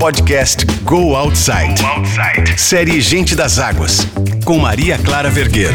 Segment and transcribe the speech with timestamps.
[0.00, 1.78] podcast Go Outside.
[1.78, 2.58] Go Outside.
[2.58, 3.98] Série Gente das Águas,
[4.46, 5.74] com Maria Clara Vergueiro.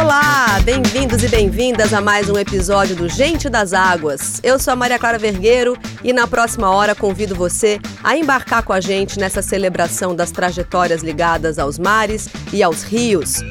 [0.00, 4.40] Olá, bem-vindos e bem-vindas a mais um episódio do Gente das Águas.
[4.42, 8.72] Eu sou a Maria Clara Vergueiro e na próxima hora convido você a embarcar com
[8.72, 13.42] a gente nessa celebração das trajetórias ligadas aos mares e aos rios.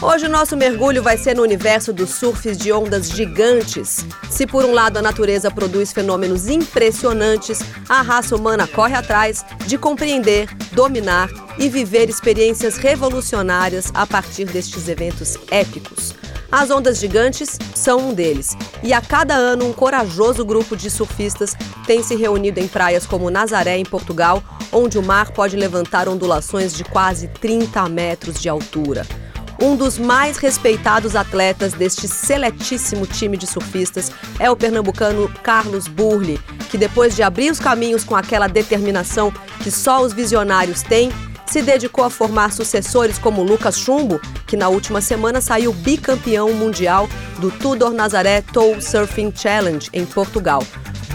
[0.00, 4.04] Hoje o nosso mergulho vai ser no universo dos surfs de ondas gigantes.
[4.28, 9.78] Se por um lado a natureza produz fenômenos impressionantes, a raça humana corre atrás de
[9.78, 16.14] compreender, dominar e viver experiências revolucionárias a partir destes eventos épicos.
[16.52, 21.56] As ondas gigantes são um deles, e a cada ano um corajoso grupo de surfistas
[21.86, 26.74] tem se reunido em praias como Nazaré, em Portugal, onde o mar pode levantar ondulações
[26.74, 29.06] de quase 30 metros de altura.
[29.60, 36.38] Um dos mais respeitados atletas deste seletíssimo time de surfistas é o pernambucano Carlos Burli,
[36.70, 39.32] que depois de abrir os caminhos com aquela determinação
[39.62, 41.10] que só os visionários têm,
[41.46, 47.08] se dedicou a formar sucessores como Lucas Chumbo, que na última semana saiu bicampeão mundial
[47.38, 50.62] do Tudor Nazaré Tow Surfing Challenge em Portugal.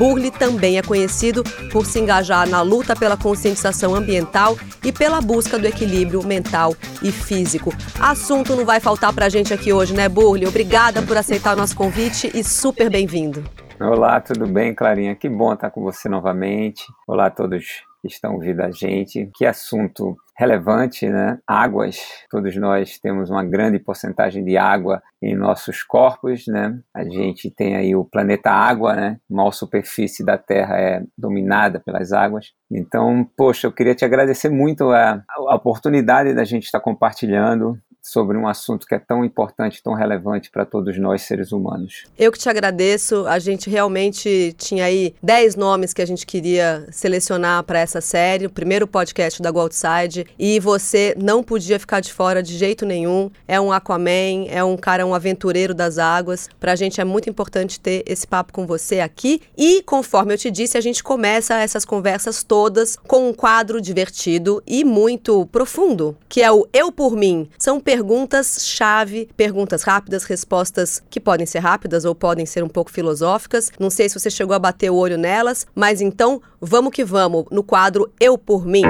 [0.02, 5.60] Burle também é conhecido por se engajar na luta pela conscientização ambiental e pela busca
[5.60, 7.72] do equilíbrio mental e físico.
[8.00, 10.48] Assunto não vai faltar para a gente aqui hoje, né, Burle?
[10.48, 13.44] Obrigada por aceitar o nosso convite e super bem-vindo.
[13.80, 15.14] Olá, tudo bem, Clarinha?
[15.14, 16.84] Que bom estar com você novamente.
[17.08, 19.30] Olá a todos que estão ouvindo a gente.
[19.36, 21.38] Que assunto relevante, né?
[21.46, 22.00] Águas.
[22.30, 26.80] Todos nós temos uma grande porcentagem de água em nossos corpos, né?
[26.94, 29.18] A gente tem aí o planeta água, né?
[29.38, 32.54] A superfície da Terra é dominada pelas águas.
[32.72, 38.38] Então, poxa, eu queria te agradecer muito a, a oportunidade da gente estar compartilhando sobre
[38.38, 42.06] um assunto que é tão importante, tão relevante para todos nós seres humanos.
[42.18, 43.26] Eu que te agradeço.
[43.28, 48.46] A gente realmente tinha aí 10 nomes que a gente queria selecionar para essa série,
[48.46, 52.86] o primeiro podcast da Go Outside, e você não podia ficar de fora de jeito
[52.86, 53.30] nenhum.
[53.48, 56.50] É um Aquaman, é um cara, um aventureiro das águas.
[56.60, 59.42] Para a gente é muito importante ter esse papo com você aqui.
[59.58, 64.64] E conforme eu te disse, a gente começa essas conversas todas com um quadro divertido
[64.66, 67.48] e muito profundo, que é o Eu por Mim.
[67.58, 73.70] São perguntas-chave, perguntas rápidas, respostas que podem ser rápidas ou podem ser um pouco filosóficas.
[73.78, 77.48] Não sei se você chegou a bater o olho nelas, mas então vamos que vamos
[77.52, 78.84] no quadro Eu por Mim.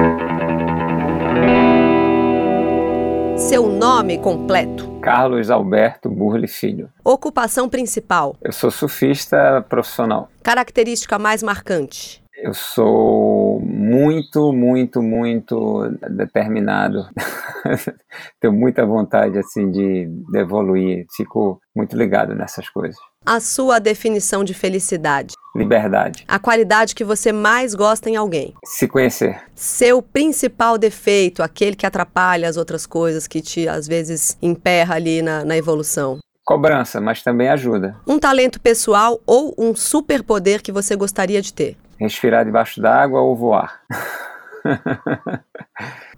[3.36, 4.88] Seu nome completo?
[5.02, 6.88] Carlos Alberto Burle Filho.
[7.02, 8.36] Ocupação principal?
[8.40, 10.28] Eu sou surfista profissional.
[10.44, 12.21] Característica mais marcante?
[12.42, 17.06] Eu sou muito, muito, muito determinado.
[18.40, 21.06] Tenho muita vontade assim de, evoluir.
[21.16, 22.96] Fico muito ligado nessas coisas.
[23.24, 25.34] A sua definição de felicidade?
[25.54, 26.24] Liberdade.
[26.26, 28.54] A qualidade que você mais gosta em alguém?
[28.64, 29.40] Se conhecer.
[29.54, 35.22] Seu principal defeito, aquele que atrapalha as outras coisas, que te às vezes emperra ali
[35.22, 36.18] na, na evolução?
[36.44, 37.94] Cobrança, mas também ajuda.
[38.04, 41.76] Um talento pessoal ou um superpoder que você gostaria de ter?
[42.02, 43.80] Respirar debaixo d'água ou voar.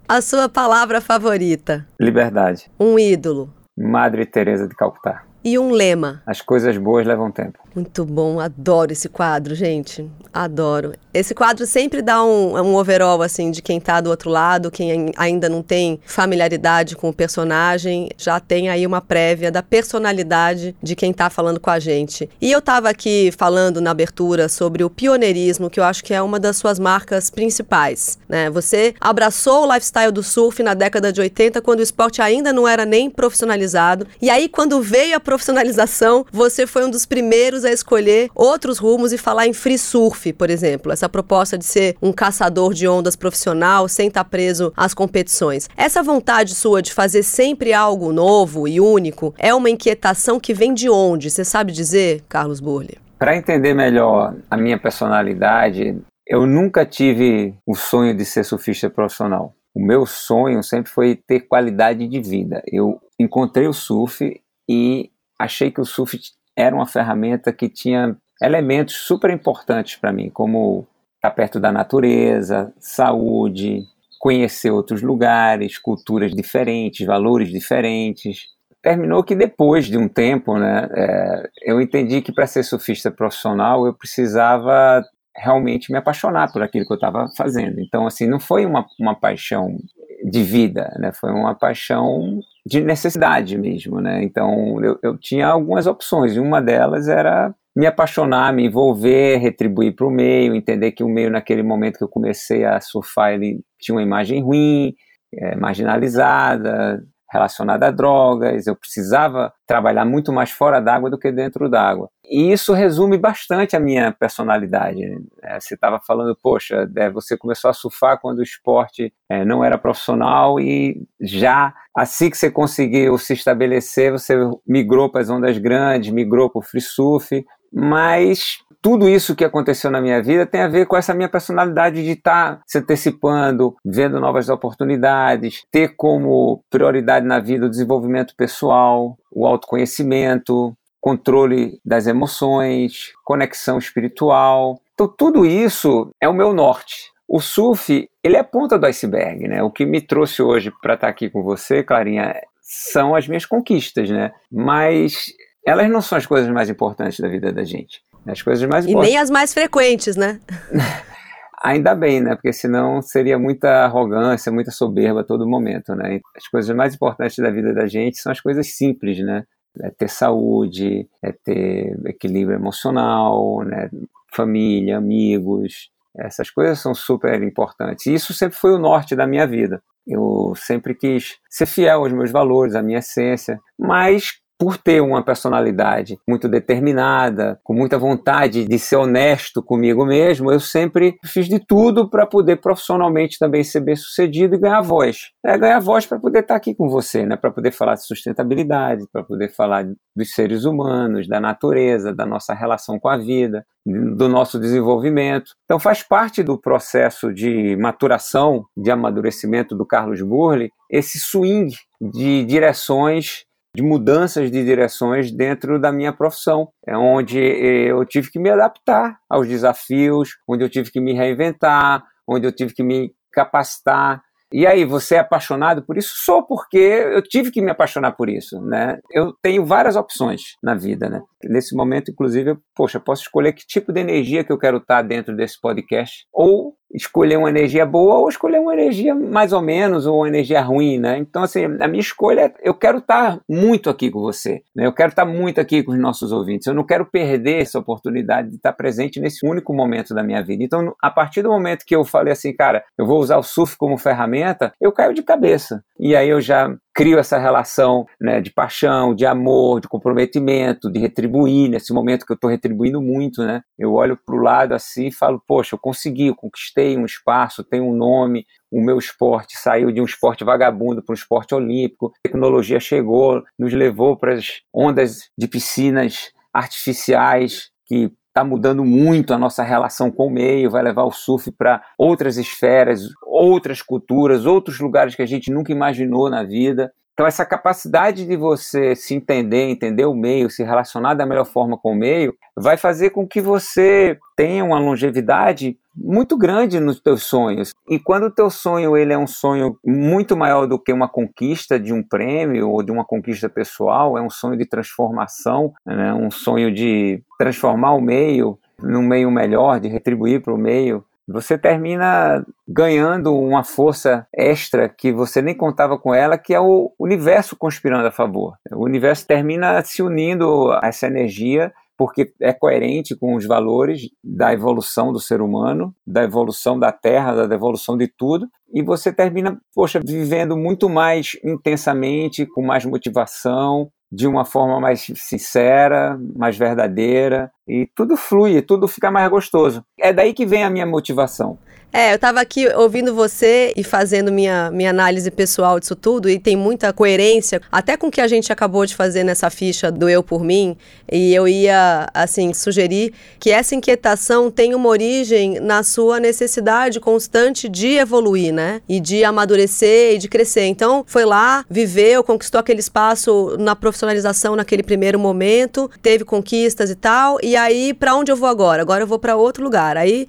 [0.07, 1.87] A sua palavra favorita?
[1.99, 2.69] Liberdade.
[2.79, 3.51] Um ídolo?
[3.75, 5.23] Madre Teresa de Calcutá.
[5.45, 6.23] E um lema?
[6.25, 7.59] As coisas boas levam tempo.
[7.75, 10.09] Muito bom, adoro esse quadro, gente.
[10.33, 10.93] Adoro.
[11.13, 15.11] Esse quadro sempre dá um, um overall, assim, de quem tá do outro lado, quem
[15.15, 20.95] ainda não tem familiaridade com o personagem, já tem aí uma prévia da personalidade de
[20.95, 22.27] quem tá falando com a gente.
[22.41, 26.21] E eu tava aqui falando na abertura sobre o pioneirismo, que eu acho que é
[26.21, 28.49] uma das suas marcas principais, né?
[28.49, 32.67] Você abraçou o lifestyle do surf na década de 80, quando o esporte ainda não
[32.67, 34.07] era nem profissionalizado.
[34.21, 39.11] E aí, quando veio a profissionalização, você foi um dos primeiros a escolher outros rumos
[39.11, 40.93] e falar em free surf, por exemplo.
[40.93, 45.69] Essa proposta de ser um caçador de ondas profissional sem estar preso às competições.
[45.75, 50.73] Essa vontade sua de fazer sempre algo novo e único é uma inquietação que vem
[50.73, 51.29] de onde?
[51.29, 52.97] Você sabe dizer, Carlos Burle?
[53.19, 59.53] Para entender melhor a minha personalidade, eu nunca tive o sonho de ser surfista profissional.
[59.75, 62.63] O meu sonho sempre foi ter qualidade de vida.
[62.65, 66.19] Eu encontrei o surf e achei que o surf
[66.55, 71.71] era uma ferramenta que tinha elementos super importantes para mim, como estar tá perto da
[71.71, 73.83] natureza, saúde,
[74.19, 78.47] conhecer outros lugares, culturas diferentes, valores diferentes.
[78.81, 83.85] Terminou que depois de um tempo, né, é, eu entendi que para ser surfista profissional
[83.85, 85.03] eu precisava
[85.37, 87.79] realmente me apaixonar por aquilo que eu estava fazendo.
[87.79, 89.77] Então, assim, não foi uma, uma paixão
[90.23, 91.11] de vida, né?
[91.11, 94.23] Foi uma paixão de necessidade mesmo, né?
[94.23, 99.95] Então eu, eu tinha algumas opções e uma delas era me apaixonar, me envolver, retribuir
[99.95, 103.61] para o meio, entender que o meio naquele momento que eu comecei a surfar ele
[103.79, 104.95] tinha uma imagem ruim,
[105.33, 111.69] é, marginalizada, relacionada a drogas, eu precisava trabalhar muito mais fora d'água do que dentro
[111.69, 112.09] d'água.
[112.23, 115.01] E isso resume bastante a minha personalidade.
[115.43, 119.63] É, você estava falando, poxa, é, você começou a surfar quando o esporte é, não
[119.63, 124.35] era profissional e já assim que você conseguiu se estabelecer, você
[124.67, 127.45] migrou para as ondas grandes, migrou para o free surf,
[127.75, 132.01] mas tudo isso que aconteceu na minha vida tem a ver com essa minha personalidade
[132.01, 138.33] de estar tá se antecipando, vendo novas oportunidades, ter como prioridade na vida o desenvolvimento
[138.37, 144.79] pessoal, o autoconhecimento, controle das emoções, conexão espiritual.
[144.93, 147.11] Então, tudo isso é o meu norte.
[147.27, 149.63] O surf, ele é a ponta do iceberg, né?
[149.63, 153.45] O que me trouxe hoje para estar tá aqui com você, Clarinha, são as minhas
[153.45, 154.31] conquistas, né?
[154.51, 155.33] Mas
[155.65, 158.01] elas não são as coisas mais importantes da vida da gente.
[158.27, 160.39] As coisas mais E nem as mais frequentes, né?
[161.63, 162.35] Ainda bem, né?
[162.35, 166.19] Porque senão seria muita arrogância, muita soberba a todo momento, né?
[166.37, 169.43] As coisas mais importantes da vida da gente são as coisas simples, né?
[169.81, 173.89] É ter saúde, é ter equilíbrio emocional, né?
[174.31, 175.89] Família, amigos.
[176.15, 178.05] Essas coisas são super importantes.
[178.05, 179.81] E isso sempre foi o norte da minha vida.
[180.07, 185.23] Eu sempre quis ser fiel aos meus valores, à minha essência, mas por ter uma
[185.23, 191.59] personalidade muito determinada, com muita vontade de ser honesto comigo mesmo, eu sempre fiz de
[191.59, 195.31] tudo para poder profissionalmente também ser bem sucedido e ganhar voz.
[195.45, 197.35] É, ganhar voz para poder estar tá aqui com você, né?
[197.35, 199.85] para poder falar de sustentabilidade, para poder falar
[200.15, 205.51] dos seres humanos, da natureza, da nossa relação com a vida, do nosso desenvolvimento.
[205.65, 212.43] Então faz parte do processo de maturação, de amadurecimento do Carlos Burle, esse swing de
[212.45, 213.44] direções
[213.75, 219.19] de mudanças de direções dentro da minha profissão, é onde eu tive que me adaptar
[219.29, 224.23] aos desafios, onde eu tive que me reinventar, onde eu tive que me capacitar.
[224.53, 226.13] E aí, você é apaixonado por isso?
[226.15, 228.99] Sou, porque eu tive que me apaixonar por isso, né?
[229.11, 231.21] Eu tenho várias opções na vida, né?
[231.49, 235.01] Nesse momento, inclusive, eu, poxa, posso escolher que tipo de energia que eu quero estar
[235.01, 240.05] dentro desse podcast, ou escolher uma energia boa ou escolher uma energia mais ou menos
[240.05, 241.17] ou uma energia ruim, né?
[241.17, 244.85] Então assim, a minha escolha é, eu quero estar muito aqui com você, né?
[244.85, 246.67] Eu quero estar muito aqui com os nossos ouvintes.
[246.67, 250.63] Eu não quero perder essa oportunidade de estar presente nesse único momento da minha vida.
[250.63, 253.77] Então, a partir do momento que eu falei assim, cara, eu vou usar o surf
[253.77, 255.83] como ferramenta, eu caio de cabeça.
[255.99, 260.97] E aí eu já crio essa relação né, de paixão, de amor, de comprometimento, de
[260.97, 263.61] retribuir, nesse momento que eu estou retribuindo muito, né?
[263.77, 267.65] Eu olho para o lado assim e falo, poxa, eu consegui, eu conquistei um espaço,
[267.65, 272.13] tenho um nome, o meu esporte saiu de um esporte vagabundo para um esporte olímpico,
[272.19, 279.33] a tecnologia chegou, nos levou para as ondas de piscinas artificiais que está mudando muito
[279.33, 284.45] a nossa relação com o meio, vai levar o surf para outras esferas, outras culturas,
[284.45, 286.91] outros lugares que a gente nunca imaginou na vida.
[287.15, 291.77] Então, essa capacidade de você se entender, entender o meio, se relacionar da melhor forma
[291.77, 297.23] com o meio, vai fazer com que você tenha uma longevidade muito grande nos teus
[297.23, 297.73] sonhos.
[297.89, 301.79] E quando o teu sonho ele é um sonho muito maior do que uma conquista
[301.79, 306.13] de um prêmio ou de uma conquista pessoal, é um sonho de transformação, né?
[306.13, 311.57] um sonho de transformar o meio num meio melhor, de retribuir para o meio, você
[311.57, 317.55] termina ganhando uma força extra que você nem contava com ela, que é o universo
[317.55, 318.55] conspirando a favor.
[318.71, 324.53] O universo termina se unindo a essa energia porque é coerente com os valores da
[324.53, 329.57] evolução do ser humano, da evolução da Terra, da evolução de tudo, e você termina,
[329.73, 337.51] poxa, vivendo muito mais intensamente, com mais motivação, de uma forma mais sincera, mais verdadeira,
[337.67, 339.83] e tudo flui, tudo fica mais gostoso.
[339.99, 341.57] É daí que vem a minha motivação.
[341.97, 346.37] É, eu estava aqui ouvindo você e fazendo minha, minha análise pessoal disso tudo, e
[346.37, 350.09] tem muita coerência, até com o que a gente acabou de fazer nessa ficha do
[350.09, 350.75] Eu por Mim,
[351.09, 357.69] e eu ia, assim, sugerir que essa inquietação tem uma origem na sua necessidade constante
[357.69, 358.81] de evoluir, né?
[358.89, 360.65] E de amadurecer e de crescer.
[360.65, 366.95] Então, foi lá, viveu, conquistou aquele espaço na profissionalização naquele primeiro momento, teve conquistas e
[366.95, 368.81] tal, e aí, para onde eu vou agora?
[368.81, 369.97] Agora eu vou para outro lugar.
[369.97, 370.27] Aí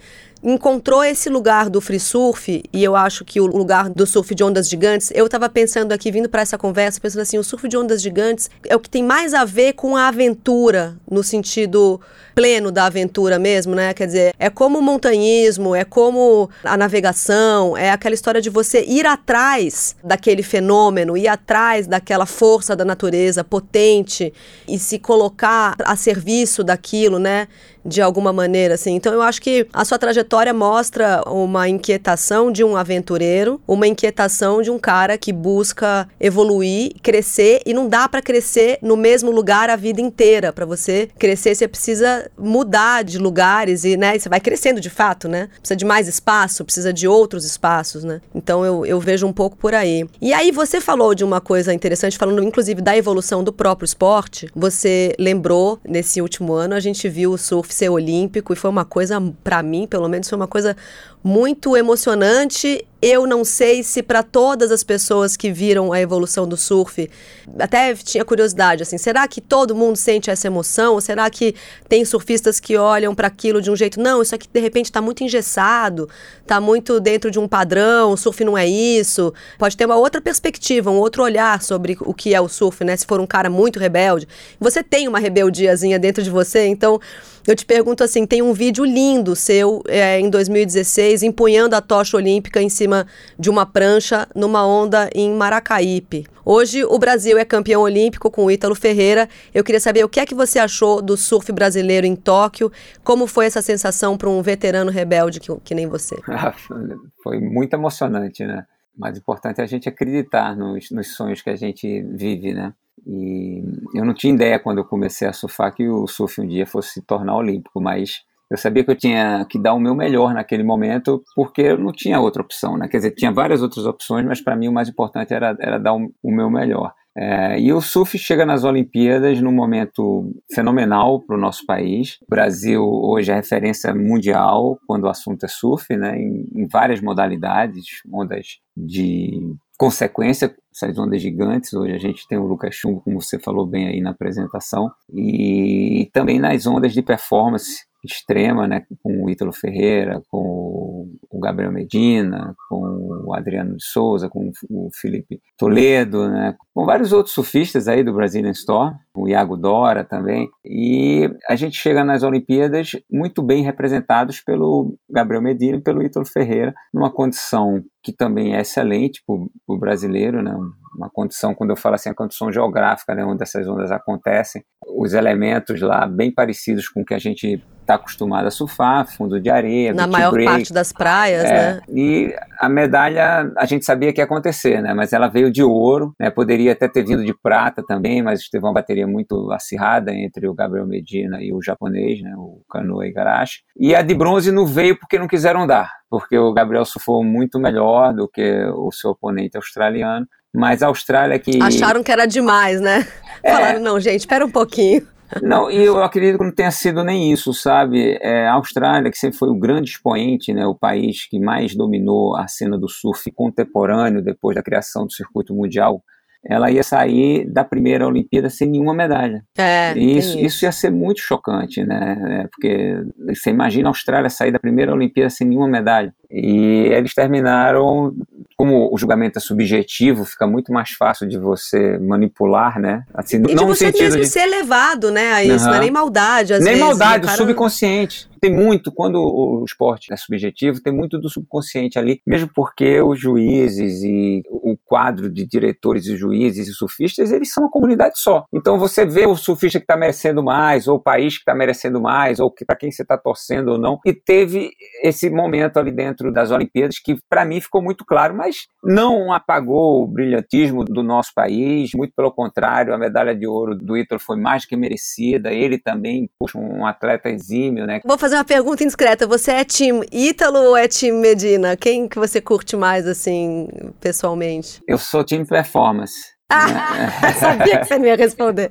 [0.53, 4.45] encontrou esse lugar do free surf, e eu acho que o lugar do surf de
[4.45, 7.77] ondas gigantes, eu estava pensando aqui, vindo para essa conversa, pensando assim, o surf de
[7.77, 12.01] ondas gigantes é o que tem mais a ver com a aventura, no sentido
[12.37, 13.95] pleno da aventura mesmo, né?
[13.95, 18.85] Quer dizer, é como o montanhismo, é como a navegação, é aquela história de você
[18.85, 24.35] ir atrás daquele fenômeno, ir atrás daquela força da natureza potente
[24.69, 27.49] e se colocar a serviço daquilo, né?
[27.87, 28.95] De alguma maneira, assim.
[28.95, 34.61] Então eu acho que a sua trajetória mostra uma inquietação de um aventureiro, uma inquietação
[34.61, 39.71] de um cara que busca evoluir, crescer e não dá para crescer no mesmo lugar
[39.71, 40.53] a vida inteira.
[40.53, 45.29] Para você crescer, você precisa mudar de lugares e, né, você vai crescendo de fato,
[45.29, 45.49] né?
[45.59, 48.21] Precisa de mais espaço, precisa de outros espaços, né?
[48.35, 50.07] Então eu, eu vejo um pouco por aí.
[50.21, 54.49] E aí você falou de uma coisa interessante, falando inclusive da evolução do próprio esporte.
[54.55, 58.85] Você lembrou nesse último ano a gente viu o surf ser olímpico e foi uma
[58.85, 60.77] coisa, para mim, pelo menos, foi uma coisa
[61.23, 62.85] muito emocionante.
[63.09, 67.09] Eu não sei se para todas as pessoas que viram a evolução do surf,
[67.57, 70.95] até tinha curiosidade assim, será que todo mundo sente essa emoção?
[70.95, 71.55] Ou será que
[71.89, 75.01] tem surfistas que olham para aquilo de um jeito, não, isso aqui de repente está
[75.01, 76.09] muito engessado,
[76.43, 79.33] está muito dentro de um padrão, o surf não é isso.
[79.57, 82.97] Pode ter uma outra perspectiva, um outro olhar sobre o que é o surf, né?
[82.97, 84.27] Se for um cara muito rebelde,
[84.59, 87.01] você tem uma rebeldiazinha dentro de você, então
[87.47, 92.17] eu te pergunto assim, tem um vídeo lindo seu é, em 2016 empunhando a tocha
[92.17, 92.96] olímpica em cima
[93.37, 96.25] de uma prancha numa onda em Maracaípe.
[96.45, 99.29] Hoje o Brasil é campeão olímpico com o Ítalo Ferreira.
[99.53, 102.71] Eu queria saber o que é que você achou do surf brasileiro em Tóquio,
[103.03, 106.17] como foi essa sensação para um veterano rebelde que, que nem você?
[107.23, 108.65] foi muito emocionante, né?
[108.97, 112.73] mais importante é a gente acreditar nos, nos sonhos que a gente vive, né?
[113.07, 113.63] E
[113.95, 116.95] eu não tinha ideia quando eu comecei a surfar que o surf um dia fosse
[116.95, 120.63] se tornar olímpico, mas eu sabia que eu tinha que dar o meu melhor naquele
[120.63, 122.89] momento, porque eu não tinha outra opção, né?
[122.89, 125.95] Quer dizer, tinha várias outras opções, mas para mim o mais importante era, era dar
[125.95, 126.93] o, o meu melhor.
[127.19, 132.19] É, e o surf chega nas Olimpíadas num momento fenomenal para o nosso país.
[132.23, 137.01] O Brasil hoje é referência mundial quando o assunto é surf, né, em, em várias
[137.01, 141.73] modalidades, ondas de consequência, essas ondas gigantes.
[141.73, 146.11] Hoje a gente tem o Lucas Chumbo, como você falou bem aí na apresentação, e
[146.13, 152.55] também nas ondas de performance extrema, né, com o Ítalo Ferreira, com o Gabriel Medina,
[152.69, 158.03] com o Adriano de Souza, com o Felipe Toledo, né, com vários outros surfistas aí
[158.03, 163.63] do Brazilian Storm, o Iago Dora também, e a gente chega nas Olimpíadas muito bem
[163.63, 169.35] representados pelo Gabriel Medina e pelo Ítalo Ferreira, numa condição que também é excelente para
[169.67, 170.55] o brasileiro, né,
[170.97, 174.63] uma condição, quando eu falo assim, a condição geográfica, né, onde essas ondas acontecem,
[174.97, 179.41] os elementos lá bem parecidos com o que a gente está acostumado a surfar, fundo
[179.41, 181.81] de areia, na maior break, parte das praias, é, né?
[181.89, 184.93] E a medalha a gente sabia que ia acontecer, né?
[184.93, 186.29] Mas ela veio de ouro, né?
[186.29, 190.55] Poderia até ter vindo de prata também, mas teve uma bateria muito acirrada entre o
[190.55, 192.35] Gabriel Medina e o japonês, né?
[192.37, 193.61] O Kanoa Igarashi.
[193.79, 197.59] E a de bronze não veio porque não quiseram dar, porque o Gabriel surfou muito
[197.59, 200.27] melhor do que o seu oponente australiano.
[200.55, 201.63] Mas a Austrália que.
[201.63, 203.07] Acharam que era demais, né?
[203.43, 203.53] É...
[203.53, 205.07] Falaram, não, gente, espera um pouquinho.
[205.43, 208.19] Não, e eu acredito que não tenha sido nem isso, sabe?
[208.21, 212.37] É, a Austrália, que sempre foi o grande expoente, né, o país que mais dominou
[212.37, 216.03] a cena do surf contemporâneo depois da criação do circuito mundial,
[216.49, 219.45] ela ia sair da primeira Olimpíada sem nenhuma medalha.
[219.59, 222.17] É, e isso, isso ia ser muito chocante, né?
[222.45, 226.15] É, porque você imagina a Austrália sair da primeira Olimpíada sem nenhuma medalha.
[226.31, 228.15] E eles terminaram,
[228.57, 233.05] como o julgamento é subjetivo, fica muito mais fácil de você manipular, né?
[233.15, 234.27] Assim, e não de você mesmo de...
[234.27, 235.71] ser levado, né, a isso, uhum.
[235.71, 236.81] não é nem maldade, às nem vezes.
[236.81, 237.37] Nem maldade, cara...
[237.37, 238.29] subconsciente.
[238.39, 243.19] Tem muito, quando o esporte é subjetivo, tem muito do subconsciente ali, mesmo porque os
[243.19, 248.45] juízes e o quadro de diretores e juízes e surfistas, eles são uma comunidade só.
[248.53, 252.01] Então você vê o surfista que está merecendo mais, ou o país que está merecendo
[252.01, 254.71] mais, ou para quem você está torcendo ou não, e teve
[255.03, 258.46] esse momento ali dentro dentro das Olimpíadas, que para mim ficou muito claro, mas
[258.83, 263.97] não apagou o brilhantismo do nosso país, muito pelo contrário, a medalha de ouro do
[263.97, 268.01] Ítalo foi mais que merecida, ele também, puxa, um atleta exímio, né?
[268.05, 271.77] Vou fazer uma pergunta indiscreta, você é time Ítalo ou é time Medina?
[271.77, 273.69] Quem que você curte mais, assim,
[274.01, 274.81] pessoalmente?
[274.87, 276.37] Eu sou time performance.
[276.49, 278.71] Ah, sabia que você não ia responder.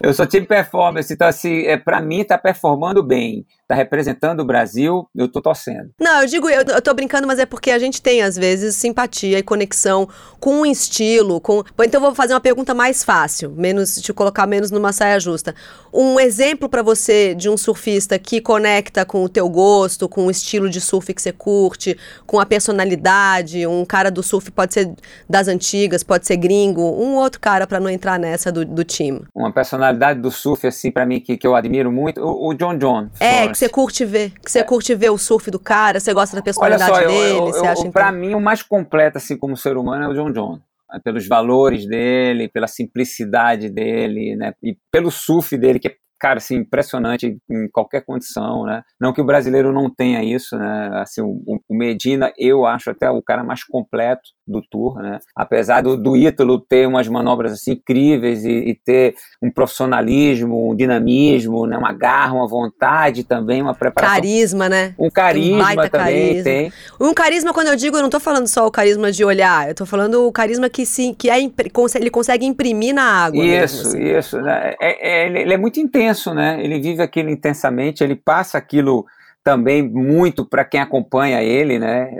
[0.00, 3.44] Eu sou time performance, então assim, é, para mim tá performando bem.
[3.68, 5.90] Tá representando o Brasil, eu tô torcendo.
[6.00, 8.74] Não, eu digo, eu, eu tô brincando, mas é porque a gente tem, às vezes,
[8.76, 10.08] simpatia e conexão
[10.40, 11.62] com um estilo, com...
[11.80, 15.54] Então eu vou fazer uma pergunta mais fácil, menos te colocar menos numa saia justa.
[15.92, 20.30] Um exemplo para você de um surfista que conecta com o teu gosto, com o
[20.30, 24.94] estilo de surf que você curte, com a personalidade, um cara do surf pode ser
[25.28, 29.22] das antigas, pode ser gringo, um outro cara para não entrar nessa do, do time.
[29.34, 32.78] Uma personalidade do surf, assim, para mim, que, que eu admiro muito, o, o John
[32.78, 33.08] John.
[33.20, 34.62] É, que você curte ver, que você é.
[34.62, 37.46] curte ver o surf do cara, você gosta da personalidade Olha só, dele, eu, eu,
[37.46, 40.32] você acha eu, Pra mim, o mais completo, assim, como ser humano, é o John
[40.32, 40.60] John
[41.04, 44.54] pelos valores dele, pela simplicidade dele, né?
[44.62, 48.82] E pelo surf dele, que é cara, assim, impressionante em qualquer condição, né?
[49.00, 50.90] Não que o brasileiro não tenha isso, né?
[50.94, 55.18] Assim, o, o Medina, eu acho até o cara mais completo do Tour, né?
[55.36, 60.74] Apesar do, do Ítalo ter umas manobras assim incríveis e, e, ter um profissionalismo, um
[60.74, 61.76] dinamismo, né?
[61.76, 64.16] uma garra, uma vontade também, uma preparação.
[64.16, 64.94] Carisma, né?
[64.98, 66.44] Um carisma um também carisma.
[66.44, 66.72] tem.
[67.00, 69.72] Um carisma, quando eu digo, eu não estou falando só o carisma de olhar, eu
[69.72, 73.44] estou falando o carisma que sim, que é, ele consegue imprimir na água.
[73.44, 74.18] Isso, mesmo, assim.
[74.18, 74.40] isso.
[74.40, 74.74] Né?
[74.80, 76.62] É, é, ele é muito intenso, né?
[76.62, 79.06] Ele vive aquilo intensamente, ele passa aquilo
[79.48, 82.10] também muito para quem acompanha ele, né?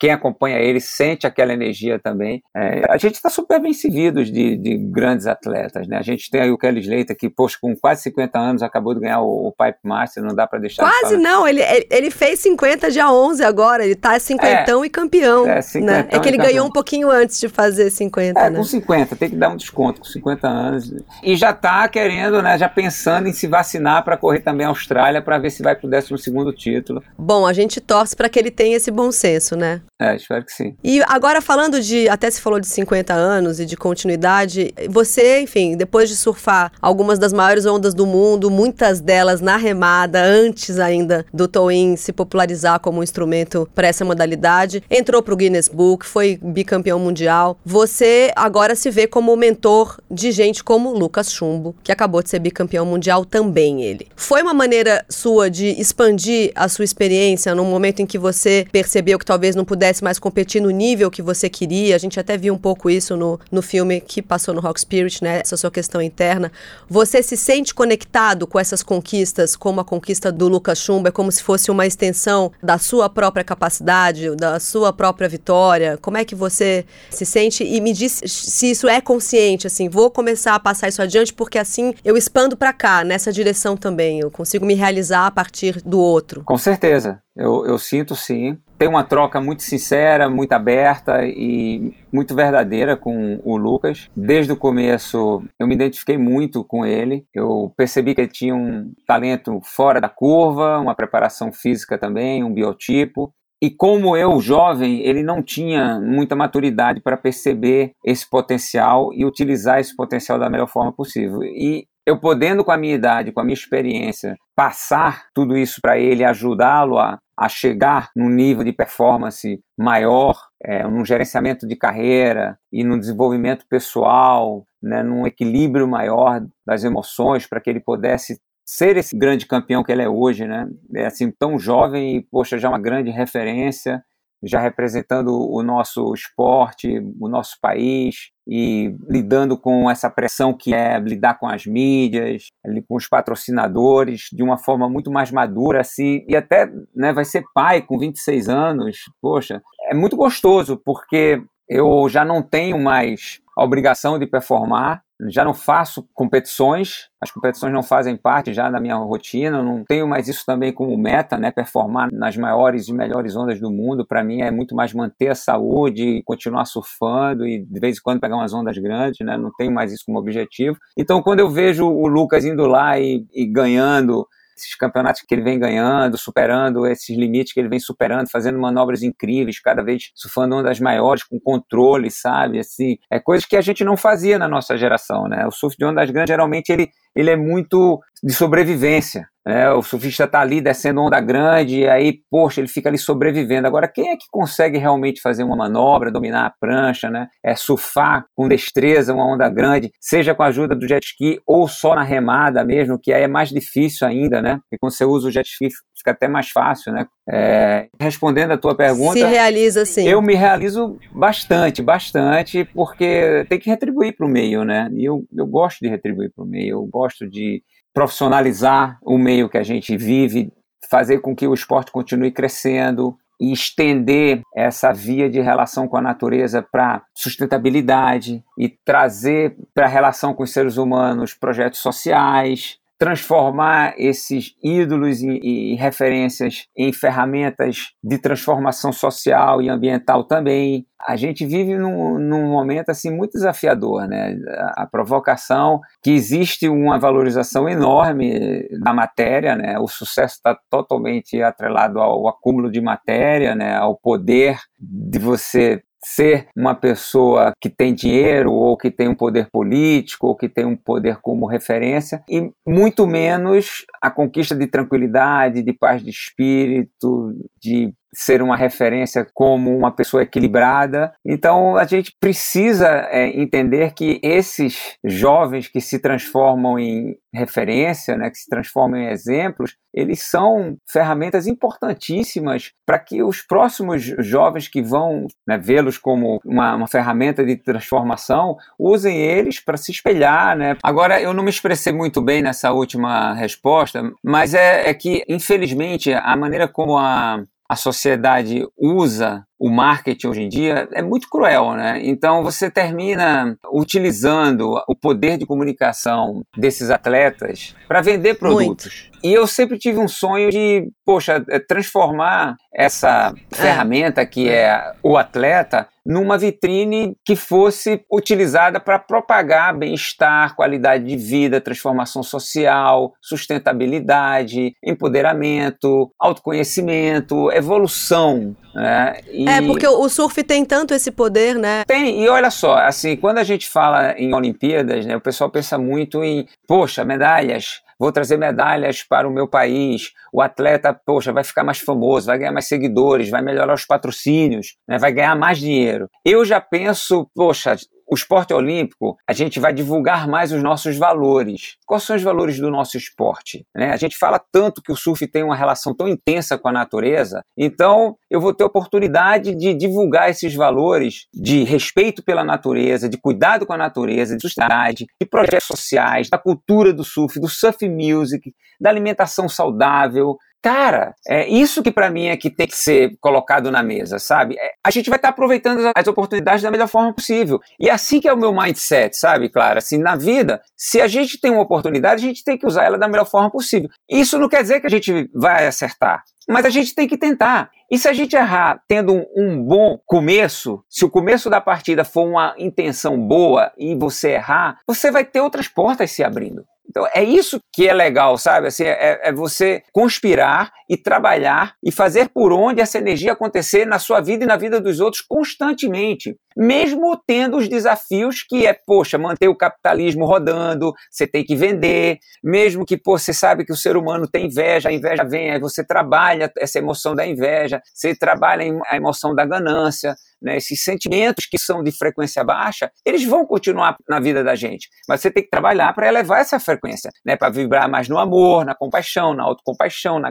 [0.00, 2.42] Quem acompanha ele sente aquela energia também.
[2.56, 5.96] É, a gente está super bem servido de, de, grandes atletas, né?
[5.96, 9.00] A gente tem aí o Kelly Slater que, poxa, com quase 50 anos acabou de
[9.00, 10.82] ganhar o, o Pipe Master, não dá para deixar.
[10.82, 15.46] Quase não, ele, ele fez 50 dia 11 agora, ele tá cinquentão é, e campeão.
[15.46, 16.08] É, né?
[16.10, 18.58] é que ele ganhou um pouquinho antes de fazer 50, é, né?
[18.58, 20.92] com 50, tem que dar um desconto com 50 anos.
[21.22, 22.58] E já tá querendo, né?
[22.58, 25.88] Já pensando em se vacinar para correr também a Austrália para ver se vai pro
[25.88, 27.02] 12 segundo título título.
[27.18, 29.80] Bom, a gente torce para que ele tenha esse bom senso, né?
[30.00, 30.74] É, espero que sim.
[30.82, 35.76] E agora falando de, até se falou de 50 anos e de continuidade, você, enfim,
[35.76, 41.24] depois de surfar algumas das maiores ondas do mundo, muitas delas na remada, antes ainda
[41.32, 46.04] do Toin se popularizar como um instrumento para essa modalidade, entrou para o Guinness Book,
[46.04, 47.58] foi bicampeão mundial.
[47.64, 52.38] Você agora se vê como mentor de gente como Lucas Chumbo, que acabou de ser
[52.38, 54.08] bicampeão mundial também ele.
[54.16, 59.18] Foi uma maneira sua de expandir a sua experiência num momento em que você percebeu
[59.18, 61.96] que talvez não pudesse mais competir no nível que você queria?
[61.96, 65.24] A gente até viu um pouco isso no, no filme que passou no Rock Spirit,
[65.24, 65.40] né?
[65.40, 66.52] Essa sua questão interna.
[66.88, 71.32] Você se sente conectado com essas conquistas, como a conquista do Lucas Chumba, é como
[71.32, 75.98] se fosse uma extensão da sua própria capacidade, da sua própria vitória?
[76.00, 77.64] Como é que você se sente?
[77.64, 81.58] E me diz se isso é consciente, assim, vou começar a passar isso adiante porque
[81.58, 84.20] assim eu expando para cá, nessa direção também.
[84.20, 86.41] Eu consigo me realizar a partir do outro.
[86.44, 88.58] Com certeza, eu, eu sinto sim.
[88.78, 94.08] Tem uma troca muito sincera, muito aberta e muito verdadeira com o Lucas.
[94.16, 97.24] Desde o começo eu me identifiquei muito com ele.
[97.34, 102.52] Eu percebi que ele tinha um talento fora da curva, uma preparação física também, um
[102.52, 103.32] biotipo.
[103.62, 109.78] E como eu, jovem, ele não tinha muita maturidade para perceber esse potencial e utilizar
[109.78, 111.44] esse potencial da melhor forma possível.
[111.44, 115.98] E eu podendo, com a minha idade, com a minha experiência, passar tudo isso para
[115.98, 122.58] ele, ajudá-lo a, a chegar num nível de performance maior, é, num gerenciamento de carreira
[122.72, 128.96] e no desenvolvimento pessoal, né, num equilíbrio maior das emoções, para que ele pudesse ser
[128.96, 130.68] esse grande campeão que ele é hoje, né?
[130.94, 134.02] É assim tão jovem e poxa já uma grande referência
[134.42, 136.88] já representando o nosso esporte,
[137.20, 142.46] o nosso país e lidando com essa pressão que é lidar com as mídias,
[142.88, 147.44] com os patrocinadores de uma forma muito mais madura, assim, e até né, vai ser
[147.54, 153.64] pai com 26 anos, poxa, é muito gostoso porque eu já não tenho mais a
[153.64, 158.96] obrigação de performar, já não faço competições, as competições não fazem parte já da minha
[158.96, 163.60] rotina, não tenho mais isso também como meta, né, performar nas maiores e melhores ondas
[163.60, 167.98] do mundo, para mim é muito mais manter a saúde, continuar surfando e de vez
[167.98, 170.76] em quando pegar umas ondas grandes, né, não tenho mais isso como objetivo.
[170.96, 174.26] Então quando eu vejo o Lucas indo lá e, e ganhando
[174.62, 179.02] esses campeonatos que ele vem ganhando, superando esses limites que ele vem superando, fazendo manobras
[179.02, 182.58] incríveis, cada vez surfando ondas maiores, com controle, sabe?
[182.58, 185.46] Assim, é coisas que a gente não fazia na nossa geração, né?
[185.46, 189.26] O surf de ondas grandes, geralmente, ele, ele é muito de sobrevivência.
[189.44, 193.66] É, o surfista está ali descendo onda grande e aí, poxa, ele fica ali sobrevivendo.
[193.66, 197.26] Agora, quem é que consegue realmente fazer uma manobra, dominar a prancha, né?
[197.44, 201.66] É surfar com destreza uma onda grande, seja com a ajuda do jet ski ou
[201.66, 204.58] só na remada mesmo, que aí é mais difícil ainda, né?
[204.58, 205.68] Porque quando você usa o jet ski
[206.02, 207.06] fica até mais fácil, né?
[207.28, 210.06] É, respondendo a tua pergunta, se realiza sim.
[210.06, 214.90] Eu me realizo bastante, bastante, porque tem que retribuir para o meio, né?
[214.92, 217.62] E eu, eu gosto de retribuir para o meio, eu gosto de
[217.94, 220.52] profissionalizar o meio que a gente vive,
[220.90, 226.00] fazer com que o esporte continue crescendo, e estender essa via de relação com a
[226.00, 233.94] natureza para sustentabilidade e trazer para a relação com os seres humanos projetos sociais, transformar
[233.98, 240.86] esses ídolos e, e, referências em ferramentas de transformação social e ambiental também.
[241.04, 244.36] A gente vive num, num momento assim muito desafiador, né?
[244.46, 249.80] A, a, provocação que existe uma valorização enorme da matéria, né?
[249.80, 253.74] O sucesso está totalmente atrelado ao acúmulo de matéria, né?
[253.74, 259.48] Ao poder de você ser uma pessoa que tem dinheiro ou que tem um poder
[259.50, 265.62] político ou que tem um poder como referência e muito menos a conquista de tranquilidade,
[265.62, 271.12] de paz de espírito, de ser uma referência como uma pessoa equilibrada.
[271.24, 278.30] Então a gente precisa é, entender que esses jovens que se transformam em referência, né,
[278.30, 284.82] que se transformam em exemplos, eles são ferramentas importantíssimas para que os próximos jovens que
[284.82, 290.56] vão né, vê-los como uma, uma, ferramenta de transformação usem eles para se espelhar.
[290.56, 290.76] Né?
[290.82, 296.12] Agora, eu não me expressei muito bem nessa última resposta, mas é, é que, infelizmente,
[296.12, 301.72] a maneira como a, a sociedade usa o marketing hoje em dia é muito cruel,
[301.72, 302.00] né?
[302.02, 309.08] Então você termina utilizando o poder de comunicação desses atletas para vender produtos.
[309.10, 309.26] Muito.
[309.26, 313.56] E eu sempre tive um sonho de, poxa, é, transformar essa é.
[313.56, 321.16] ferramenta que é o atleta numa vitrine que fosse utilizada para propagar bem-estar, qualidade de
[321.16, 328.56] vida, transformação social, sustentabilidade, empoderamento, autoconhecimento, evolução.
[328.74, 329.20] Né?
[329.30, 331.84] E é, porque o surf tem tanto esse poder, né?
[331.86, 335.76] Tem, e olha só, assim, quando a gente fala em Olimpíadas, né, o pessoal pensa
[335.78, 341.44] muito em, poxa, medalhas vou trazer medalhas para o meu país, o atleta, poxa, vai
[341.44, 345.58] ficar mais famoso, vai ganhar mais seguidores, vai melhorar os patrocínios, né, vai ganhar mais
[345.58, 346.08] dinheiro.
[346.24, 347.76] Eu já penso, poxa,
[348.12, 351.76] o esporte olímpico, a gente vai divulgar mais os nossos valores.
[351.86, 353.66] Quais são os valores do nosso esporte?
[353.74, 353.90] Né?
[353.90, 357.42] A gente fala tanto que o surf tem uma relação tão intensa com a natureza,
[357.56, 363.64] então eu vou ter oportunidade de divulgar esses valores de respeito pela natureza, de cuidado
[363.64, 368.54] com a natureza, de sustentabilidade, de projetos sociais, da cultura do surf, do surf music,
[368.78, 373.68] da alimentação saudável, Cara, é isso que para mim é que tem que ser colocado
[373.68, 374.54] na mesa, sabe?
[374.56, 377.60] É, a gente vai estar tá aproveitando as oportunidades da melhor forma possível.
[377.80, 379.78] E é assim que é o meu mindset, sabe, Clara?
[379.78, 382.96] Assim, na vida, se a gente tem uma oportunidade, a gente tem que usar ela
[382.96, 383.90] da melhor forma possível.
[384.08, 386.22] Isso não quer dizer que a gente vai acertar.
[386.48, 387.70] Mas a gente tem que tentar.
[387.90, 392.04] E se a gente errar tendo um, um, bom começo, se o começo da partida
[392.04, 396.64] for uma intenção boa e você errar, você vai ter outras portas se abrindo.
[396.88, 398.66] Então é isso que é legal, sabe?
[398.68, 403.98] Assim, é, é, você conspirar e trabalhar e fazer por onde essa energia acontecer na
[403.98, 406.36] sua vida e na vida dos outros constantemente.
[406.54, 412.18] Mesmo tendo os desafios que é, poxa, manter o capitalismo rodando, você tem que vender,
[412.44, 415.58] mesmo que pô, você sabe que o ser humano tem inveja, a inveja vem, aí
[415.58, 421.46] você trabalha essa emoção da inveja, você trabalha a emoção da ganância, né, esses sentimentos
[421.46, 424.88] que são de frequência baixa, eles vão continuar na vida da gente.
[425.08, 428.64] Mas você tem que trabalhar para elevar essa frequência, né, para vibrar mais no amor,
[428.64, 430.30] na compaixão, na autocompaixão, na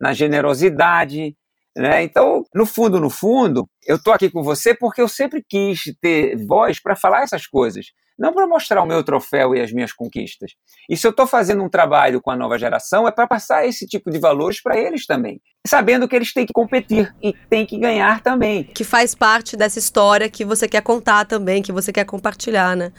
[0.00, 1.36] na generosidade.
[1.76, 2.02] Né?
[2.02, 6.36] Então, no fundo, no fundo, eu estou aqui com você porque eu sempre quis ter
[6.46, 7.86] voz para falar essas coisas
[8.18, 10.52] não para mostrar o meu troféu e as minhas conquistas.
[10.88, 13.86] E se eu estou fazendo um trabalho com a nova geração, é para passar esse
[13.86, 15.40] tipo de valores para eles também.
[15.66, 18.64] Sabendo que eles têm que competir e têm que ganhar também.
[18.64, 22.92] Que faz parte dessa história que você quer contar também, que você quer compartilhar, né?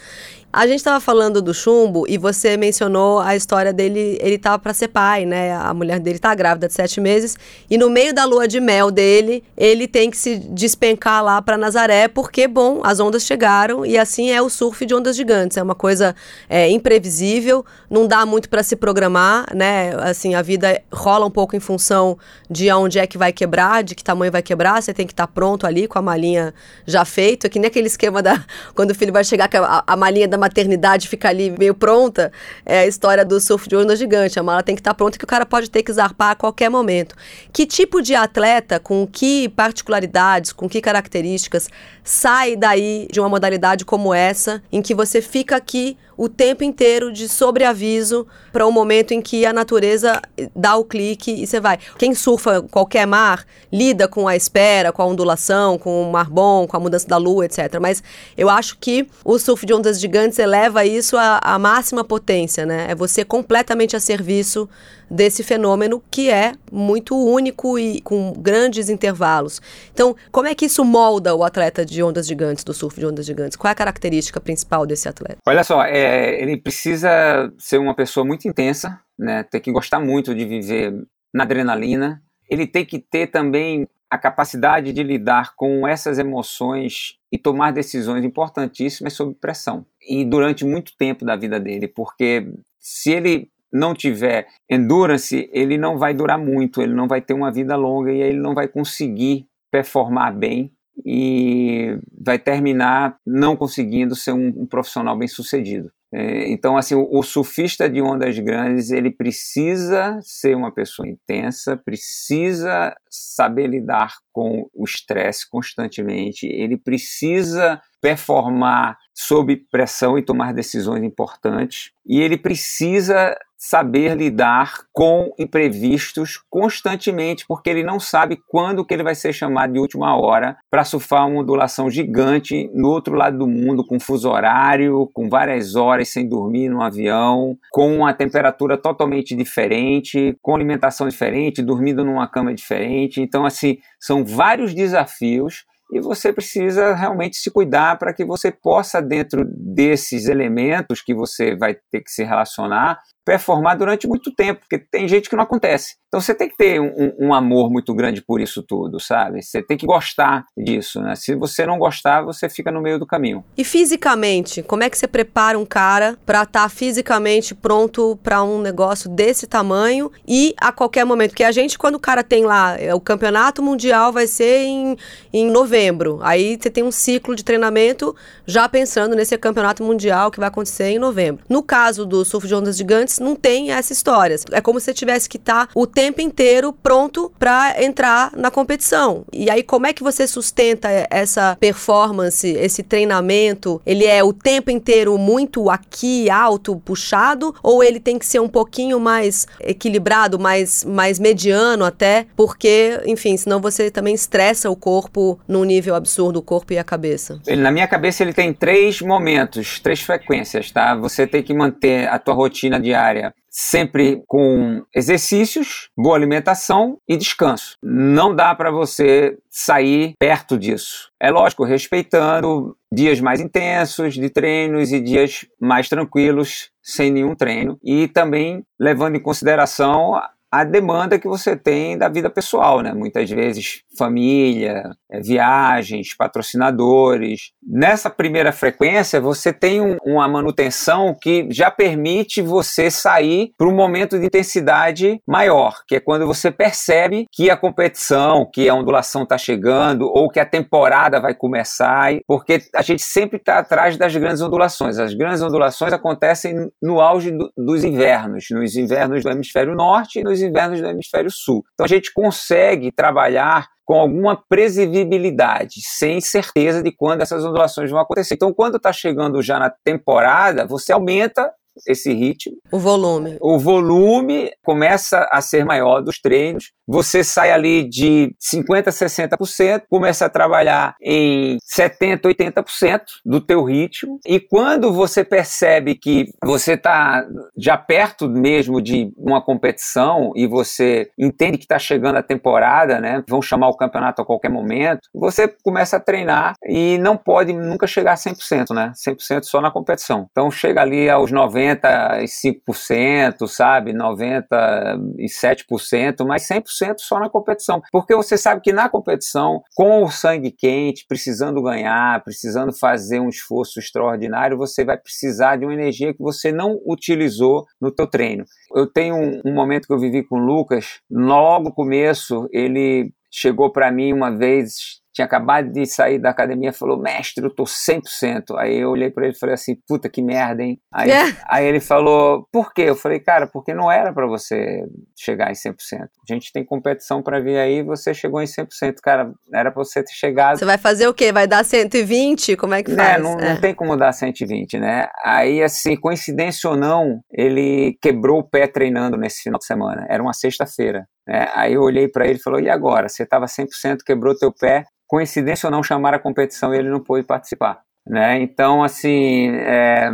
[0.58, 4.74] A gente estava falando do chumbo e você mencionou a história dele, ele estava para
[4.74, 5.56] ser pai, né?
[5.56, 7.38] A mulher dele está grávida de sete meses
[7.70, 11.60] e no meio da lua de mel dele, ele tem que se despencar lá para
[11.60, 15.58] Nazaré porque, bom, as ondas chegaram e assim é o surf de ondas gigantes.
[15.58, 16.16] É uma coisa
[16.50, 19.92] é, imprevisível, não dá muito para se programar, né?
[20.00, 22.18] Assim, a vida rola um pouco em função
[22.50, 24.82] de onde é que vai quebrar, de que tamanho vai quebrar.
[24.82, 26.52] Você tem que estar tá pronto ali com a malinha
[26.84, 28.44] já feita, que nem aquele esquema da
[28.74, 32.32] quando o filho vai chegar, a, a malinha da maternidade fica ali meio pronta,
[32.66, 34.40] é a história do surf de onda gigante.
[34.40, 36.36] A mala tem que estar tá pronta que o cara pode ter que zarpar a
[36.36, 37.16] qualquer momento.
[37.54, 41.70] Que tipo de atleta, com que particularidades, com que características
[42.04, 47.14] sai daí de uma modalidade como essa, em que você fica aqui o tempo inteiro
[47.14, 50.20] de sobreaviso para o um momento em que a natureza
[50.56, 51.78] dá o clique e você vai.
[52.00, 56.66] Quem surfa qualquer mar, lida com a espera, com a ondulação, com o mar bom,
[56.66, 57.78] com a mudança da lua, etc.
[57.80, 58.02] Mas
[58.36, 62.88] eu acho que o surf de ondas gigantes eleva isso à, à máxima potência, né?
[62.90, 64.70] É você completamente a serviço
[65.10, 69.62] desse fenômeno que é muito único e com grandes intervalos.
[69.94, 73.26] Então, como é que isso molda o atleta de ondas gigantes, do surf de ondas
[73.26, 73.56] gigantes?
[73.56, 75.38] Qual é a característica principal desse atleta?
[75.48, 79.44] Olha só, é, ele precisa ser uma pessoa muito intensa, né?
[79.44, 80.94] Ter que gostar muito de viver
[81.34, 82.22] na adrenalina.
[82.50, 88.24] Ele tem que ter também a capacidade de lidar com essas emoções e tomar decisões
[88.24, 89.86] importantíssimas sob pressão.
[90.02, 92.48] E durante muito tempo da vida dele, porque
[92.80, 97.52] se ele não tiver endurance, ele não vai durar muito, ele não vai ter uma
[97.52, 100.72] vida longa e ele não vai conseguir performar bem
[101.06, 105.92] e vai terminar não conseguindo ser um, um profissional bem sucedido.
[106.14, 111.76] É, então, assim, o, o, surfista de ondas grandes ele precisa ser uma pessoa intensa,
[111.76, 121.04] precisa saber lidar com o estresse constantemente, ele precisa performar sob pressão e tomar decisões
[121.04, 128.94] importantes, e ele precisa saber lidar com imprevistos constantemente, porque ele não sabe quando que
[128.94, 133.40] ele vai ser chamado de última hora para surfar uma ondulação gigante no outro lado
[133.40, 138.78] do mundo, com fuso horário, com várias horas sem dormir no avião, com uma temperatura
[138.78, 143.22] totalmente diferente, com alimentação diferente, dormindo numa cama diferente.
[143.22, 149.02] Então, assim, são vários desafios e você precisa realmente se cuidar para que você possa,
[149.02, 154.80] dentro desses elementos que você vai ter que se relacionar, performar durante muito tempo, porque
[154.80, 155.98] tem gente que não acontece.
[156.08, 159.44] Então você tem que ter um, um, amor muito grande por isso tudo, sabe?
[159.44, 161.14] Você tem que gostar disso, né?
[161.18, 163.44] Se você não gostar, você fica no meio do caminho.
[163.58, 168.42] E fisicamente, como é que você prepara um cara para estar tá fisicamente pronto para
[168.42, 171.32] um negócio desse tamanho e a qualquer momento?
[171.32, 174.96] Porque a gente, quando o cara tem lá, é, o campeonato mundial vai ser em,
[175.34, 176.20] em novembro.
[176.22, 180.86] Aí você tem um ciclo de treinamento já pensando nesse campeonato mundial que vai acontecer
[180.86, 181.44] em novembro.
[181.50, 184.36] No caso do surf de ondas gigantes, não tem essa história.
[184.52, 188.50] É como se você tivesse que estar tá o tempo inteiro pronto para entrar na
[188.50, 189.26] competição.
[189.32, 193.82] E aí, como é que você sustenta essa performance, esse treinamento?
[193.86, 197.54] Ele é o tempo inteiro muito aqui, alto, puxado?
[197.62, 202.28] Ou ele tem que ser um pouquinho mais equilibrado, mais, mais mediano até?
[202.36, 206.84] Porque, enfim, senão você também estressa o corpo num nível absurdo, o corpo e a
[206.84, 207.40] cabeça.
[207.46, 210.96] Ele, na minha cabeça, ele tem três momentos, três frequências, tá?
[210.96, 217.18] Você tem que manter a tua rotina diária diária sempre com exercícios, boa alimentação e
[217.18, 217.76] descanso.
[217.82, 221.10] Não dá para você sair perto disso.
[221.20, 227.80] É lógico, respeitando dias mais intensos de treinos e dias mais tranquilos sem nenhum treino
[227.84, 232.94] e também levando em consideração a demanda que você tem da vida pessoal, né?
[232.94, 237.52] Muitas vezes família, é, viagens, patrocinadores.
[237.66, 243.76] Nessa primeira frequência, você tem um, uma manutenção que já permite você sair para um
[243.76, 249.24] momento de intensidade maior, que é quando você percebe que a competição, que a ondulação
[249.24, 254.16] está chegando ou que a temporada vai começar, porque a gente sempre está atrás das
[254.16, 255.00] grandes ondulações.
[255.00, 260.24] As grandes ondulações acontecem no auge do, dos invernos, nos invernos do hemisfério norte e
[260.24, 261.64] nos invernos do hemisfério sul.
[261.74, 268.02] Então a gente consegue trabalhar com alguma previsibilidade, sem certeza de quando essas ondulações vão
[268.02, 268.36] acontecer.
[268.36, 271.50] Então, quando está chegando já na temporada, você aumenta
[271.88, 272.56] esse ritmo.
[272.72, 273.38] O volume.
[273.42, 276.72] O volume começa a ser maior dos treinos.
[276.88, 284.20] Você sai ali de 50%, 60%, começa a trabalhar em 70%, 80% do teu ritmo.
[284.26, 287.26] E quando você percebe que você está
[287.58, 293.24] já perto mesmo de uma competição e você entende que está chegando a temporada, né?
[293.28, 297.86] Vão chamar o campeonato a qualquer momento, você começa a treinar e não pode nunca
[297.86, 298.94] chegar a 100%, né?
[298.96, 300.28] 100% só na competição.
[300.32, 307.82] Então chega ali aos 90%, 95%, sabe, 97%, mas 100% só na competição.
[307.92, 313.30] Porque você sabe que na competição, com o sangue quente, precisando ganhar, precisando fazer um
[313.30, 318.46] esforço extraordinário, você vai precisar de uma energia que você não utilizou no teu treino.
[318.76, 323.12] Eu tenho um, um momento que eu vivi com o Lucas, logo no começo, ele
[323.30, 327.64] chegou para mim uma vez tinha acabado de sair da academia, falou, mestre, eu tô
[327.64, 328.56] 100%.
[328.56, 330.80] Aí eu olhei para ele e falei assim, puta que merda, hein?
[330.94, 331.36] Aí, é.
[331.50, 332.84] aí ele falou, por quê?
[332.84, 334.84] Eu falei, cara, porque não era para você
[335.18, 335.74] chegar em 100%.
[336.02, 340.04] A gente tem competição para vir aí, você chegou em 100%, cara, era para você
[340.04, 340.60] ter chegado.
[340.60, 341.32] Você vai fazer o quê?
[341.32, 342.56] Vai dar 120?
[342.56, 343.16] Como é que né, faz?
[343.16, 343.54] É, não, é.
[343.54, 345.08] não tem como dar 120, né?
[345.26, 350.06] Aí, assim, coincidência ou não, ele quebrou o pé treinando nesse final de semana.
[350.10, 351.08] Era uma sexta-feira.
[351.28, 353.10] É, aí eu olhei para ele e falou: e agora?
[353.10, 354.86] Você estava 100%, quebrou teu pé.
[355.08, 357.82] Coincidência ou não, chamaram a competição e ele não pôde participar.
[358.06, 358.42] Né?
[358.42, 360.10] Então, assim, é,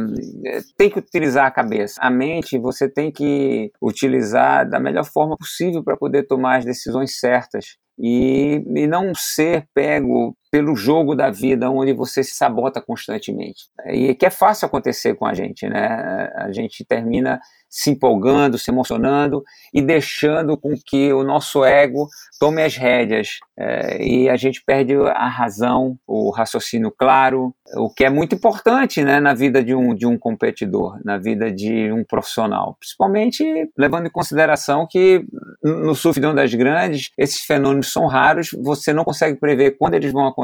[0.76, 2.02] tem que utilizar a cabeça.
[2.02, 7.20] A mente você tem que utilizar da melhor forma possível para poder tomar as decisões
[7.20, 13.64] certas e, e não ser pego pelo jogo da vida onde você se sabota constantemente.
[13.88, 16.32] E que é fácil acontecer com a gente, né?
[16.36, 17.42] A gente termina
[17.74, 22.08] se empolgando, se emocionando e deixando com que o nosso ego
[22.40, 28.06] tome as rédeas é, e a gente perde a razão, o raciocínio claro, o que
[28.06, 32.04] é muito importante né, na vida de um, de um competidor, na vida de um
[32.04, 32.76] profissional.
[32.80, 33.44] Principalmente
[33.76, 35.26] levando em consideração que
[35.64, 40.12] no surf de ondas grandes, esses fenômenos são raros, você não consegue prever quando eles
[40.12, 40.43] vão acontecer.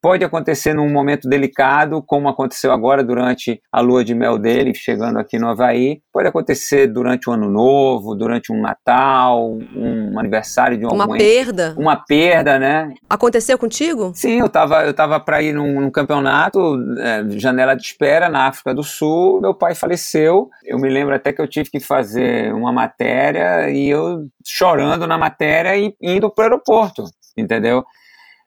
[0.00, 5.18] Pode acontecer num momento delicado, como aconteceu agora durante a lua de mel dele, chegando
[5.18, 6.00] aqui no Havaí.
[6.12, 11.74] Pode acontecer durante o ano novo, durante um Natal, um aniversário de uma perda.
[11.76, 12.92] Uma perda, né?
[13.08, 14.12] Aconteceu contigo?
[14.14, 18.46] Sim, eu tava, eu tava para ir num, num campeonato, é, janela de espera na
[18.48, 19.40] África do Sul.
[19.40, 20.48] Meu pai faleceu.
[20.64, 25.18] Eu me lembro até que eu tive que fazer uma matéria e eu chorando na
[25.18, 27.04] matéria e indo para o aeroporto,
[27.36, 27.84] entendeu?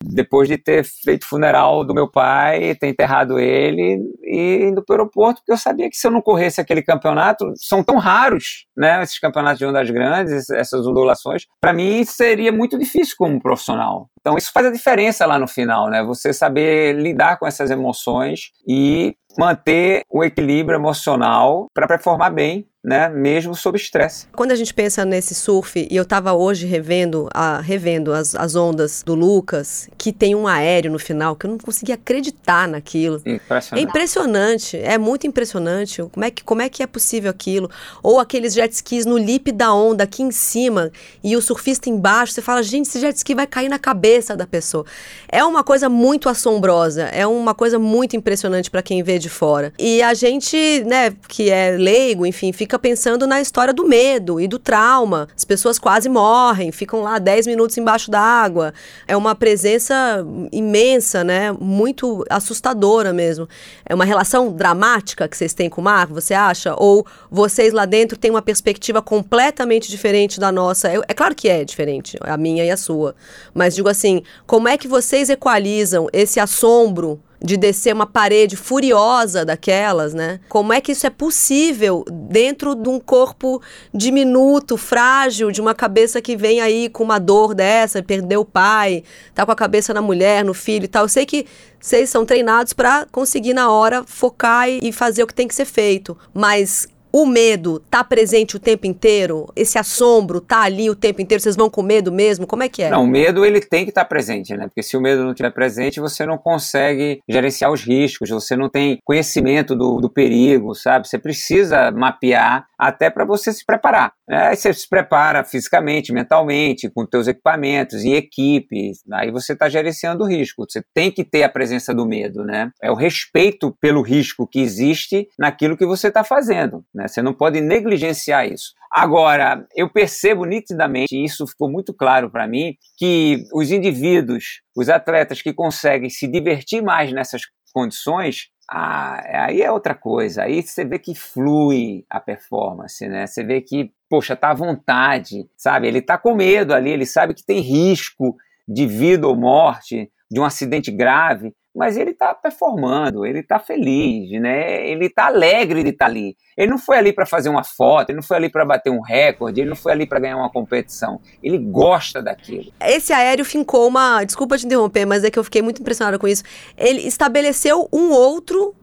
[0.04, 4.98] Depois de ter feito funeral do meu pai, ter enterrado ele e indo para o
[4.98, 9.02] aeroporto, porque eu sabia que se eu não corresse aquele campeonato, são tão raros, né,
[9.02, 14.10] esses campeonatos de ondas grandes, essas ondulações, para mim seria muito difícil como profissional.
[14.20, 18.52] Então isso faz a diferença lá no final, né, você saber lidar com essas emoções
[18.68, 24.28] e manter o equilíbrio emocional para performar bem né, mesmo sob estresse.
[24.32, 28.56] Quando a gente pensa nesse surf, e eu estava hoje revendo, a, revendo as, as
[28.56, 33.20] ondas do Lucas, que tem um aéreo no final, que eu não conseguia acreditar naquilo.
[33.26, 33.74] Impressionante.
[33.74, 36.04] É impressionante, é muito impressionante.
[36.12, 37.72] Como é, que, como é que é possível aquilo?
[38.04, 40.92] Ou aqueles jet skis no lip da onda, aqui em cima,
[41.24, 44.46] e o surfista embaixo, você fala, gente, esse jet ski vai cair na cabeça da
[44.46, 44.86] pessoa.
[45.28, 49.74] É uma coisa muito assombrosa, é uma coisa muito impressionante para quem vê de fora.
[49.80, 54.40] E a gente, né, que é leigo, enfim, fica fica pensando na história do medo
[54.40, 55.28] e do trauma.
[55.36, 58.74] As pessoas quase morrem, ficam lá 10 minutos embaixo d'água.
[59.08, 61.52] É uma presença imensa, né?
[61.54, 63.48] Muito assustadora mesmo.
[63.86, 66.76] É uma relação dramática que vocês têm com o mar, você acha?
[66.78, 70.90] Ou vocês lá dentro têm uma perspectiva completamente diferente da nossa?
[70.90, 73.16] É, é claro que é diferente, a minha e a sua.
[73.54, 79.46] Mas digo assim, como é que vocês equalizam esse assombro de descer uma parede furiosa
[79.46, 80.40] daquelas, né?
[80.50, 83.62] Como é que isso é possível dentro de um corpo
[83.94, 89.04] diminuto, frágil, de uma cabeça que vem aí com uma dor dessa, perdeu o pai,
[89.34, 91.06] tá com a cabeça na mulher, no filho e tal.
[91.06, 91.46] Eu sei que
[91.80, 95.66] vocês são treinados para conseguir na hora focar e fazer o que tem que ser
[95.66, 99.46] feito, mas o medo tá presente o tempo inteiro?
[99.56, 101.42] Esse assombro tá ali o tempo inteiro?
[101.42, 102.46] Vocês vão com medo mesmo?
[102.46, 102.90] Como é que é?
[102.90, 104.68] Não, o medo ele tem que estar tá presente, né?
[104.68, 108.68] Porque se o medo não estiver presente, você não consegue gerenciar os riscos, você não
[108.68, 111.08] tem conhecimento do, do perigo, sabe?
[111.08, 114.14] Você precisa mapear até para você se preparar.
[114.28, 114.48] Né?
[114.48, 118.92] Aí você se prepara fisicamente, mentalmente, com teus equipamentos e equipe.
[119.14, 120.66] Aí você está gerenciando o risco.
[120.68, 122.72] Você tem que ter a presença do medo, né?
[122.82, 127.08] É o respeito pelo risco que existe naquilo que você está fazendo, né?
[127.08, 128.74] Você não pode negligenciar isso.
[128.92, 134.88] Agora, eu percebo nitidamente, e isso ficou muito claro para mim, que os indivíduos, os
[134.88, 137.42] atletas que conseguem se divertir mais nessas
[137.76, 140.44] condições, ah, aí é outra coisa.
[140.44, 143.28] Aí você vê que flui a performance, né?
[143.28, 145.88] Você vê que, poxa, tá à vontade, sabe?
[145.88, 148.36] Ele tá com medo ali, ele sabe que tem risco
[148.66, 154.32] de vida ou morte, de um acidente grave, mas ele está performando, ele está feliz,
[154.40, 154.88] né?
[154.88, 156.38] Ele está alegre de estar tá ali.
[156.56, 159.02] Ele não foi ali para fazer uma foto, ele não foi ali para bater um
[159.02, 161.20] recorde, ele não foi ali para ganhar uma competição.
[161.44, 162.72] Ele gosta daquilo.
[162.80, 166.28] Esse aéreo fincou uma, desculpa te interromper, mas é que eu fiquei muito impressionada com
[166.28, 166.44] isso.
[166.78, 168.74] Ele estabeleceu um outro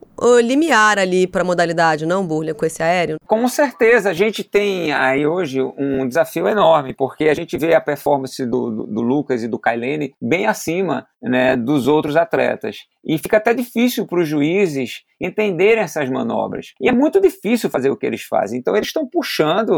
[0.42, 3.16] limiar ali para a modalidade, não, Burlia, com esse aéreo?
[3.27, 7.81] Com certeza, a gente tem aí hoje um desafio enorme, porque a gente vê a
[7.81, 12.79] performance do, do, do Lucas e do Kailene bem acima né, dos outros atletas.
[13.05, 16.72] E fica até difícil para os juízes entenderem essas manobras.
[16.80, 18.58] E é muito difícil fazer o que eles fazem.
[18.58, 19.70] Então, eles estão puxando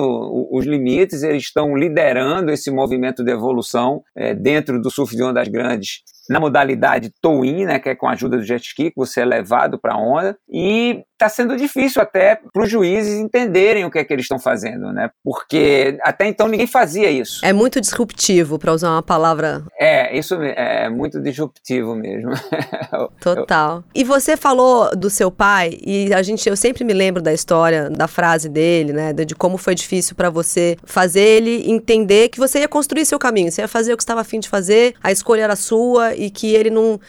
[0.50, 5.48] os limites, eles estão liderando esse movimento de evolução é, dentro do surf de ondas
[5.48, 9.20] grandes na modalidade tow-in, né, que é com a ajuda do jet ski, que você
[9.20, 13.90] é levado para a onda, e está sendo difícil até para os juízes entenderem o
[13.90, 15.10] que é que eles estão fazendo, né?
[15.22, 17.44] Porque até então ninguém fazia isso.
[17.44, 19.64] É muito disruptivo, para usar uma palavra.
[19.78, 22.32] É, isso é muito disruptivo mesmo.
[23.20, 23.84] Total.
[23.94, 27.88] E você falou do seu pai e a gente, eu sempre me lembro da história,
[27.88, 29.12] da frase dele, né?
[29.12, 33.50] De como foi difícil para você fazer ele entender que você ia construir seu caminho,
[33.50, 36.54] você ia fazer o que estava afim de fazer, a escolha era sua e que
[36.54, 37.00] ele não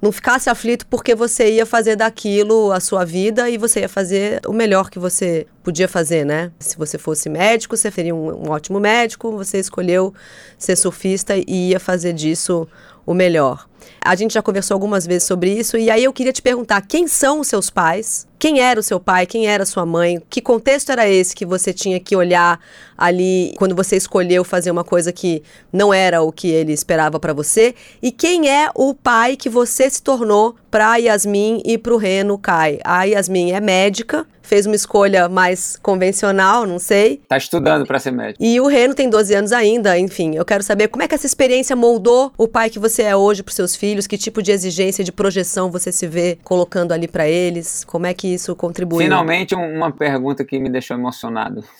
[0.00, 4.40] não ficasse aflito porque você ia fazer daquilo a sua vida e você ia fazer
[4.46, 6.50] o melhor que você podia fazer, né?
[6.58, 10.14] Se você fosse médico, você seria um, um ótimo médico, você escolheu
[10.58, 12.66] ser surfista e ia fazer disso
[13.06, 13.66] o melhor.
[14.02, 17.06] A gente já conversou algumas vezes sobre isso e aí eu queria te perguntar: quem
[17.06, 18.26] são os seus pais?
[18.38, 19.26] Quem era o seu pai?
[19.26, 20.22] Quem era a sua mãe?
[20.30, 22.58] Que contexto era esse que você tinha que olhar
[22.96, 27.34] ali quando você escolheu fazer uma coisa que não era o que ele esperava para
[27.34, 27.74] você?
[28.00, 32.38] E quem é o pai que você se tornou para Yasmin e para o Reno
[32.38, 32.78] Kai?
[32.82, 37.20] A Yasmin é médica, fez uma escolha mais convencional, não sei.
[37.28, 38.42] Tá estudando para ser médico.
[38.42, 40.34] E o Reno tem 12 anos ainda, enfim.
[40.34, 43.42] Eu quero saber como é que essa experiência moldou o pai que você é hoje
[43.42, 47.28] para seus filhos, que tipo de exigência, de projeção você se vê colocando ali para
[47.28, 49.04] eles, como é que isso contribui?
[49.04, 51.64] Finalmente uma pergunta que me deixou emocionado.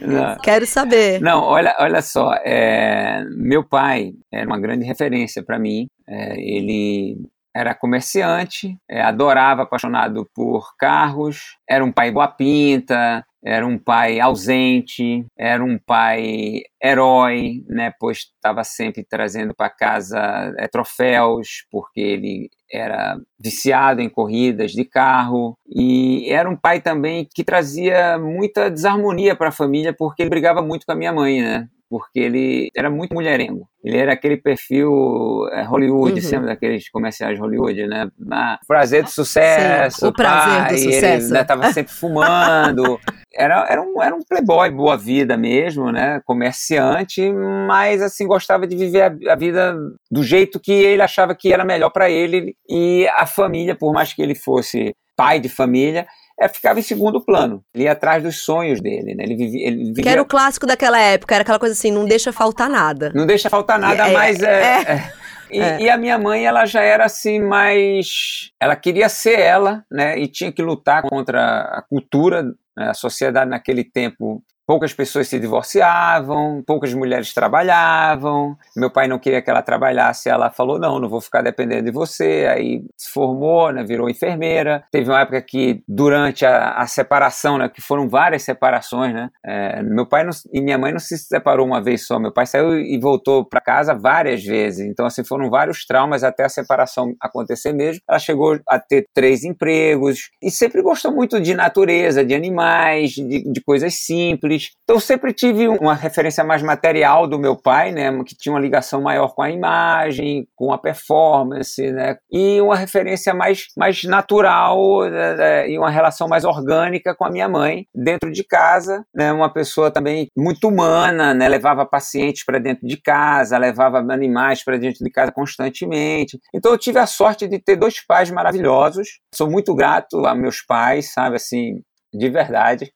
[0.00, 0.36] É.
[0.42, 1.20] Quero saber.
[1.20, 5.86] Não, olha, olha só, é, meu pai era uma grande referência para mim.
[6.06, 7.16] É, ele
[7.54, 14.18] era comerciante, é, adorava, apaixonado por carros, era um pai boa pinta, era um pai
[14.18, 20.18] ausente, era um pai herói, né, pois estava sempre trazendo para casa
[20.58, 27.28] é, troféus, porque ele era viciado em corridas de carro e era um pai também
[27.32, 31.42] que trazia muita desarmonia para a família porque ele brigava muito com a minha mãe,
[31.42, 31.68] né?
[31.88, 33.68] Porque ele era muito mulherengo.
[33.82, 36.20] Ele era aquele perfil é, Hollywood, uhum.
[36.20, 38.08] sempre daqueles comerciais Hollywood, né?
[38.32, 40.00] Ah, prazer do sucesso.
[40.00, 41.32] Sim, o prazer pai, do sucesso.
[41.32, 42.98] Ele estava sempre fumando.
[43.32, 46.20] Era, era, um, era um playboy, boa vida mesmo, né?
[46.24, 47.32] Comerciante,
[47.66, 49.76] mas assim, gostava de viver a, a vida
[50.10, 54.12] do jeito que ele achava que era melhor para ele e a família, por mais
[54.12, 56.06] que ele fosse pai de família,
[56.40, 57.64] é, ficava em segundo plano.
[57.74, 59.24] Ele ia atrás dos sonhos dele, né?
[59.24, 60.02] Ele vivia, ele vivia...
[60.02, 63.12] Que era o clássico daquela época, era aquela coisa assim, não deixa faltar nada.
[63.14, 64.62] Não deixa faltar nada, é, mas é...
[64.62, 64.92] é...
[64.92, 65.12] é.
[65.50, 65.80] E, é.
[65.82, 68.50] e, a minha mãe, ela já era assim mais.
[68.58, 70.18] Ela queria ser ela, né?
[70.18, 72.88] E tinha que lutar contra a cultura, né?
[72.88, 78.56] a sociedade naquele tempo Poucas pessoas se divorciavam, poucas mulheres trabalhavam.
[78.74, 81.90] Meu pai não queria que ela trabalhasse, ela falou: não, não vou ficar dependendo de
[81.90, 82.46] você.
[82.50, 84.82] Aí se formou, né, virou enfermeira.
[84.90, 89.82] Teve uma época que, durante a, a separação, né, que foram várias separações, né, é,
[89.82, 92.18] meu pai não, e minha mãe não se separou uma vez só.
[92.18, 94.86] Meu pai saiu e voltou para casa várias vezes.
[94.86, 98.00] Então, assim, foram vários traumas até a separação acontecer mesmo.
[98.08, 103.52] Ela chegou a ter três empregos e sempre gostou muito de natureza, de animais, de,
[103.52, 104.53] de coisas simples
[104.84, 108.60] então, eu sempre tive uma referência mais material do meu pai, né, que tinha uma
[108.60, 115.02] ligação maior com a imagem, com a performance, né, e uma referência mais, mais natural
[115.08, 119.32] né, né e uma relação mais orgânica com a minha mãe dentro de casa, né,
[119.32, 124.76] uma pessoa também muito humana, né, levava pacientes para dentro de casa, levava animais para
[124.76, 126.38] dentro de casa constantemente.
[126.54, 129.20] Então, eu tive a sorte de ter dois pais maravilhosos.
[129.34, 131.80] Sou muito grato a meus pais, sabe, assim,
[132.12, 132.92] de verdade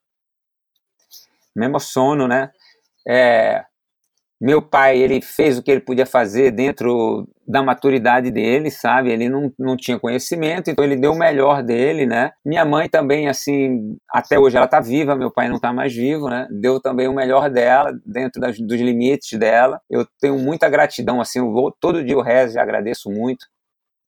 [1.58, 2.50] me emociono, né?
[3.06, 3.64] É,
[4.40, 9.10] meu pai, ele fez o que ele podia fazer dentro da maturidade dele, sabe?
[9.10, 12.30] Ele não, não tinha conhecimento, então ele deu o melhor dele, né?
[12.46, 16.28] Minha mãe também, assim, até hoje ela está viva, meu pai não está mais vivo,
[16.28, 16.46] né?
[16.52, 19.80] Deu também o melhor dela, dentro das, dos limites dela.
[19.90, 23.44] Eu tenho muita gratidão, assim, eu vou, todo dia eu rezo e agradeço muito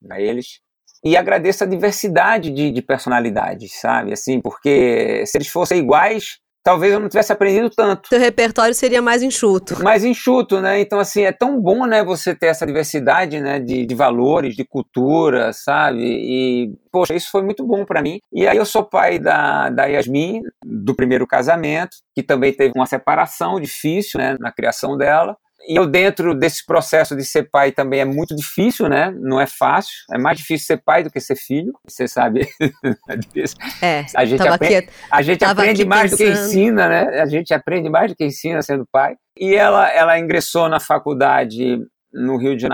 [0.09, 0.61] a eles.
[1.03, 4.13] E agradeço a diversidade de, de personalidades, sabe?
[4.13, 8.09] Assim, porque se eles fossem iguais, talvez eu não tivesse aprendido tanto.
[8.09, 9.83] Seu repertório seria mais enxuto.
[9.83, 10.81] Mais enxuto, né?
[10.81, 14.65] Então, assim, é tão bom, né, você ter essa diversidade, né, de, de valores, de
[14.65, 16.01] cultura, sabe?
[16.03, 18.19] E, poxa, isso foi muito bom para mim.
[18.33, 22.87] E aí eu sou pai da, da Yasmin, do primeiro casamento, que também teve uma
[22.87, 25.37] separação difícil, né, na criação dela.
[25.69, 29.13] E eu, dentro desse processo de ser pai, também é muito difícil, né?
[29.21, 29.93] Não é fácil.
[30.13, 31.73] É mais difícil ser pai do que ser filho.
[31.87, 32.49] Você sabe.
[33.83, 36.29] é, a gente aprende, aqui, a gente aprende mais pensando.
[36.29, 37.21] do que ensina, né?
[37.21, 39.17] A gente aprende mais do que ensina sendo pai.
[39.39, 41.79] E ela, ela ingressou na faculdade
[42.13, 42.71] no Rio de Janeiro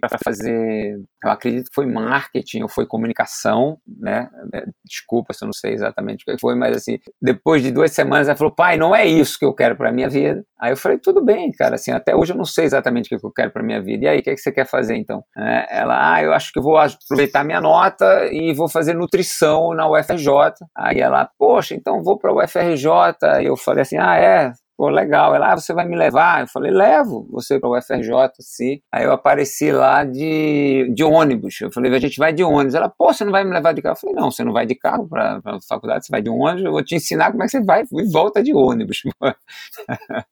[0.00, 4.28] para fazer, eu acredito que foi marketing ou foi comunicação, né?
[4.54, 7.92] É, desculpa se eu não sei exatamente o que foi, mas assim, depois de duas
[7.92, 10.44] semanas ela falou, pai, não é isso que eu quero para minha vida.
[10.58, 13.26] Aí eu falei, tudo bem, cara, assim, até hoje eu não sei exatamente o que
[13.26, 14.04] eu quero para minha vida.
[14.06, 15.22] E aí, o que, é que você quer fazer então?
[15.36, 19.88] É, ela, ah, eu acho que vou aproveitar minha nota e vou fazer nutrição na
[19.88, 20.30] UFRJ.
[20.76, 23.42] Aí ela, poxa, então vou para a UFRJ.
[23.42, 25.34] E eu falei assim, ah, é, Pô, legal.
[25.34, 26.42] Ela, ah, você vai me levar?
[26.42, 28.80] Eu falei, levo você para o UFRJ, sim.
[28.92, 31.60] Aí eu apareci lá de, de ônibus.
[31.62, 32.74] Eu falei, a gente vai de ônibus.
[32.74, 33.94] Ela, pô, você não vai me levar de carro?
[33.94, 36.64] Eu falei, não, você não vai de carro para a faculdade, você vai de ônibus,
[36.64, 39.02] eu vou te ensinar como é que você vai e volta de ônibus.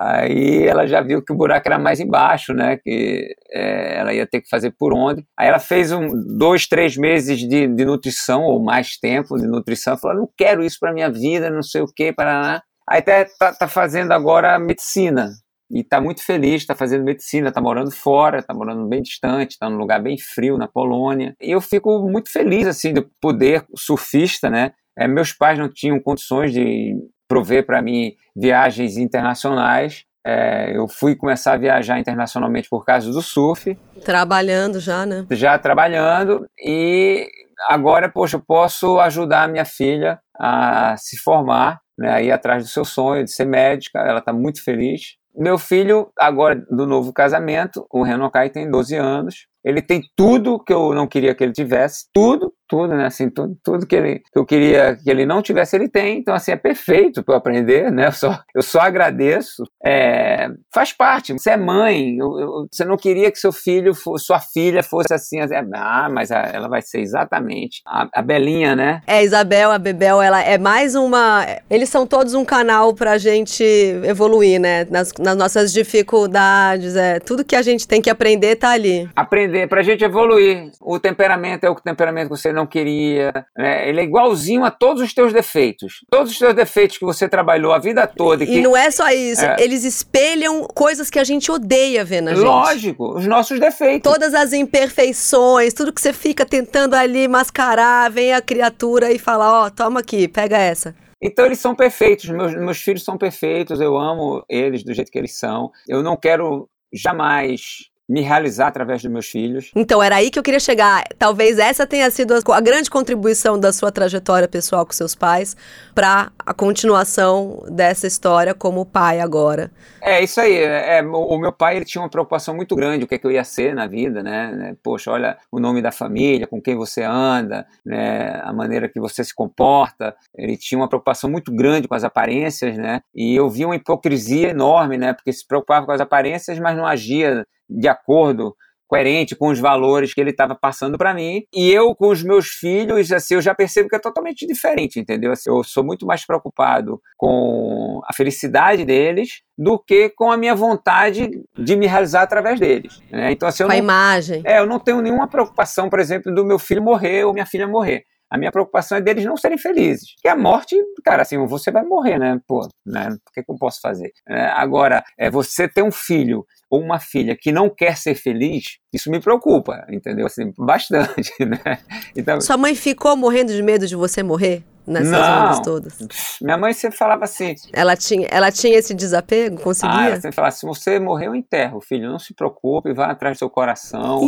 [0.00, 2.76] Aí ela já viu que o buraco era mais embaixo, né?
[2.76, 5.24] Que é, ela ia ter que fazer por onde.
[5.36, 6.08] Aí ela fez um,
[6.38, 9.98] dois, três meses de, de nutrição, ou mais tempo de nutrição.
[9.98, 13.52] Falou: não quero isso para minha vida, não sei o que, para Aí até tá,
[13.52, 15.30] tá fazendo agora medicina.
[15.70, 19.68] E tá muito feliz, tá fazendo medicina, tá morando fora, tá morando bem distante, tá
[19.68, 21.36] num lugar bem frio, na Polônia.
[21.40, 24.72] E eu fico muito feliz, assim, de poder, surfista, né?
[24.98, 26.96] É, meus pais não tinham condições de
[27.28, 30.04] prover para mim viagens internacionais.
[30.26, 33.78] É, eu fui começar a viajar internacionalmente por causa do surf.
[34.04, 35.26] Trabalhando já, né?
[35.30, 36.46] Já trabalhando.
[36.58, 37.28] E
[37.68, 42.84] agora, poxa, eu posso ajudar a minha filha a se formar né, atrás do seu
[42.84, 45.16] sonho de ser médica, ela está muito feliz.
[45.36, 50.72] Meu filho, agora do novo casamento, o Renokai tem 12 anos, ele tem tudo que
[50.72, 53.06] eu não queria que ele tivesse, tudo, tudo, né?
[53.06, 56.18] Assim, tudo, tudo que, ele, que eu queria que ele não tivesse, ele tem.
[56.18, 58.06] Então, assim, é perfeito para eu aprender, né?
[58.08, 59.64] Eu só, eu só agradeço.
[59.84, 61.32] É, faz parte.
[61.32, 65.12] Você é mãe, eu, eu, você não queria que seu filho, fosse, sua filha fosse
[65.12, 69.02] assim, assim ah, mas a, ela vai ser exatamente a, a Belinha, né?
[69.06, 71.46] É, Isabel, a Bebel, ela é mais uma.
[71.70, 73.64] Eles são todos um canal pra gente
[74.04, 74.86] evoluir, né?
[74.90, 77.18] Nas, nas nossas dificuldades, é.
[77.20, 79.08] Tudo que a gente tem que aprender tá ali.
[79.16, 80.70] Aprender, pra gente evoluir.
[80.80, 83.32] O temperamento é o temperamento que você não queria.
[83.56, 83.88] Né?
[83.88, 86.04] Ele é igualzinho a todos os teus defeitos.
[86.10, 88.44] Todos os teus defeitos que você trabalhou a vida toda.
[88.44, 88.60] E, que...
[88.60, 89.44] não é só isso.
[89.44, 89.56] É.
[89.60, 92.44] Eles espelham coisas que a gente odeia ver na gente.
[92.44, 94.10] Lógico, os nossos defeitos.
[94.10, 99.62] Todas as imperfeições, tudo que você fica tentando ali mascarar, vem a criatura e fala:
[99.62, 100.94] Ó, oh, toma aqui, pega essa.
[101.20, 105.18] Então eles são perfeitos, meus, meus filhos são perfeitos, eu amo eles do jeito que
[105.18, 105.70] eles são.
[105.88, 109.70] Eu não quero jamais me realizar através dos meus filhos.
[109.76, 111.04] Então, era aí que eu queria chegar.
[111.18, 115.54] Talvez essa tenha sido a grande contribuição da sua trajetória pessoal com seus pais
[115.94, 119.70] para a continuação dessa história como pai agora.
[120.00, 120.56] É, isso aí.
[120.56, 123.30] É, o meu pai ele tinha uma preocupação muito grande, o que, é que eu
[123.30, 124.52] ia ser na vida, né?
[124.52, 124.76] né?
[124.82, 128.40] Poxa, olha o nome da família, com quem você anda, né?
[128.42, 130.16] a maneira que você se comporta.
[130.34, 133.00] Ele tinha uma preocupação muito grande com as aparências, né?
[133.14, 135.12] E eu via uma hipocrisia enorme, né?
[135.12, 138.54] Porque se preocupava com as aparências, mas não agia de acordo
[138.88, 141.44] coerente com os valores que ele estava passando para mim.
[141.54, 145.30] E eu, com os meus filhos, assim, eu já percebo que é totalmente diferente, entendeu?
[145.30, 150.54] Assim, eu sou muito mais preocupado com a felicidade deles do que com a minha
[150.54, 153.02] vontade de me realizar através deles.
[153.10, 153.30] Né?
[153.32, 154.42] Então, assim, com não, a imagem.
[154.44, 157.68] É, eu não tenho nenhuma preocupação, por exemplo, do meu filho morrer ou minha filha
[157.68, 158.04] morrer.
[158.30, 160.14] A minha preocupação é deles não serem felizes.
[160.20, 162.38] Que a morte, cara, assim, você vai morrer, né?
[162.46, 163.08] Pô, né?
[163.08, 164.12] O que, que eu posso fazer?
[164.28, 168.78] É, agora, é, você ter um filho ou uma filha que não quer ser feliz,
[168.92, 170.26] isso me preocupa, entendeu?
[170.26, 171.78] Assim, bastante, né?
[172.14, 174.62] Então, Sua mãe ficou morrendo de medo de você morrer?
[174.88, 175.62] Nessas não.
[175.62, 175.98] todas?
[176.40, 177.54] Minha mãe sempre falava assim.
[177.72, 179.60] Ela tinha, ela tinha esse desapego?
[179.60, 179.98] Conseguia?
[179.98, 182.10] Ah, ela sempre falava: se você morrer, eu enterro, filho.
[182.10, 184.20] Não se preocupe, vá atrás do seu coração.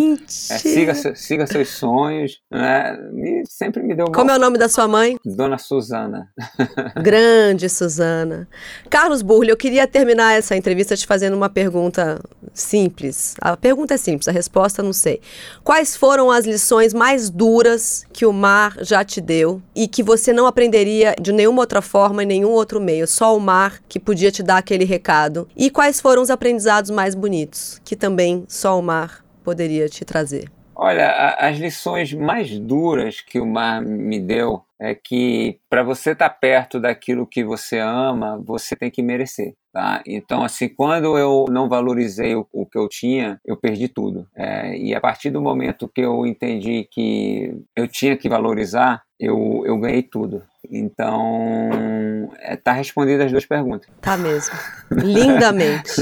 [0.50, 2.40] É, siga, siga seus sonhos.
[2.50, 2.96] Né?
[3.14, 4.06] E sempre me deu.
[4.06, 5.16] Como é o nome da sua mãe?
[5.24, 6.28] Dona Suzana.
[7.02, 8.48] Grande Suzana.
[8.88, 12.20] Carlos Burle, eu queria terminar essa entrevista te fazendo uma pergunta
[12.52, 13.34] simples.
[13.40, 15.20] A pergunta é simples, a resposta não sei.
[15.62, 20.32] Quais foram as lições mais duras que o mar já te deu e que você
[20.32, 24.30] não aprenderia de nenhuma outra forma, em nenhum outro meio, só o mar que podia
[24.30, 25.48] te dar aquele recado.
[25.56, 30.50] E quais foram os aprendizados mais bonitos que também só o mar poderia te trazer?
[30.74, 36.30] Olha, as lições mais duras que o mar me deu é que para você estar
[36.30, 39.52] tá perto daquilo que você ama, você tem que merecer.
[39.72, 40.02] Tá?
[40.06, 44.26] Então, assim, quando eu não valorizei o, o que eu tinha, eu perdi tudo.
[44.34, 49.62] É, e a partir do momento que eu entendi que eu tinha que valorizar, eu,
[49.66, 50.42] eu ganhei tudo.
[50.70, 53.88] Então, é, tá respondida as duas perguntas.
[54.00, 54.54] Tá mesmo.
[54.90, 55.92] Lindamente.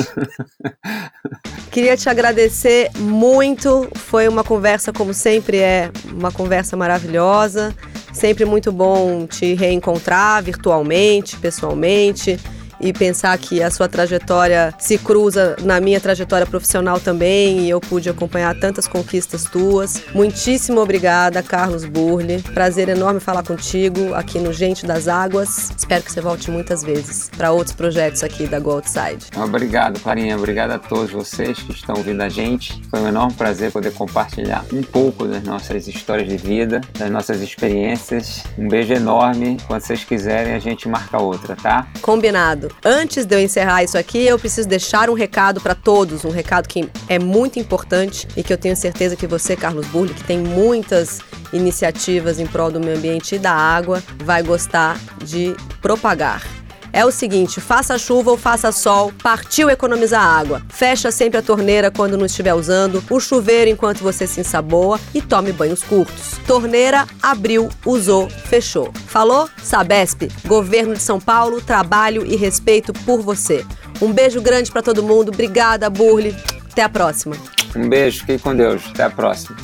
[1.71, 3.89] Queria te agradecer muito.
[3.95, 7.75] Foi uma conversa, como sempre, é uma conversa maravilhosa.
[8.13, 12.39] Sempre muito bom te reencontrar virtualmente, pessoalmente
[12.81, 17.81] e pensar que a sua trajetória se cruza na minha trajetória profissional também e eu
[17.81, 20.03] pude acompanhar tantas conquistas tuas.
[20.15, 22.43] Muitíssimo obrigada, Carlos Burle.
[22.55, 25.71] Prazer enorme falar contigo aqui no Gente das Águas.
[25.77, 29.27] Espero que você volte muitas vezes para outros projetos aqui da Go Outside.
[29.37, 30.37] Obrigado, Clarinha.
[30.37, 32.83] Obrigado a todos vocês que estão ouvindo a gente.
[32.91, 37.41] Foi um enorme prazer poder compartilhar um pouco das nossas histórias de vida, das nossas
[37.41, 38.45] experiências.
[38.57, 39.57] Um beijo enorme.
[39.67, 41.89] Quando vocês quiserem, a gente marca outra, tá?
[42.01, 42.68] Combinado.
[42.85, 46.69] Antes de eu encerrar isso aqui, eu preciso deixar um recado para todos, um recado
[46.69, 50.39] que é muito importante e que eu tenho certeza que você, Carlos Burle, que tem
[50.39, 51.21] muitas
[51.53, 56.58] iniciativas em prol do meio ambiente e da água, vai gostar de propagar.
[56.99, 60.61] É o seguinte, faça chuva ou faça sol, partiu economizar água.
[60.69, 65.23] Fecha sempre a torneira quando não estiver usando, o chuveiro enquanto você se ensaboa e
[65.23, 66.33] tome banhos curtos.
[66.45, 68.93] Torneira, abriu, usou, fechou.
[69.07, 69.49] Falou?
[69.63, 73.65] Sabesp, Governo de São Paulo, trabalho e respeito por você.
[74.03, 75.29] Um beijo grande para todo mundo.
[75.29, 76.35] Obrigada, Burle.
[76.69, 77.37] Até a próxima.
[77.77, 78.83] Um beijo, fique com Deus.
[78.91, 79.57] Até a próxima.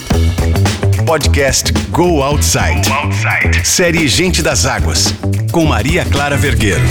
[1.05, 2.81] Podcast Go Outside.
[3.63, 5.15] Série Gente das Águas.
[5.53, 6.83] Com Maria Clara Vergueiro.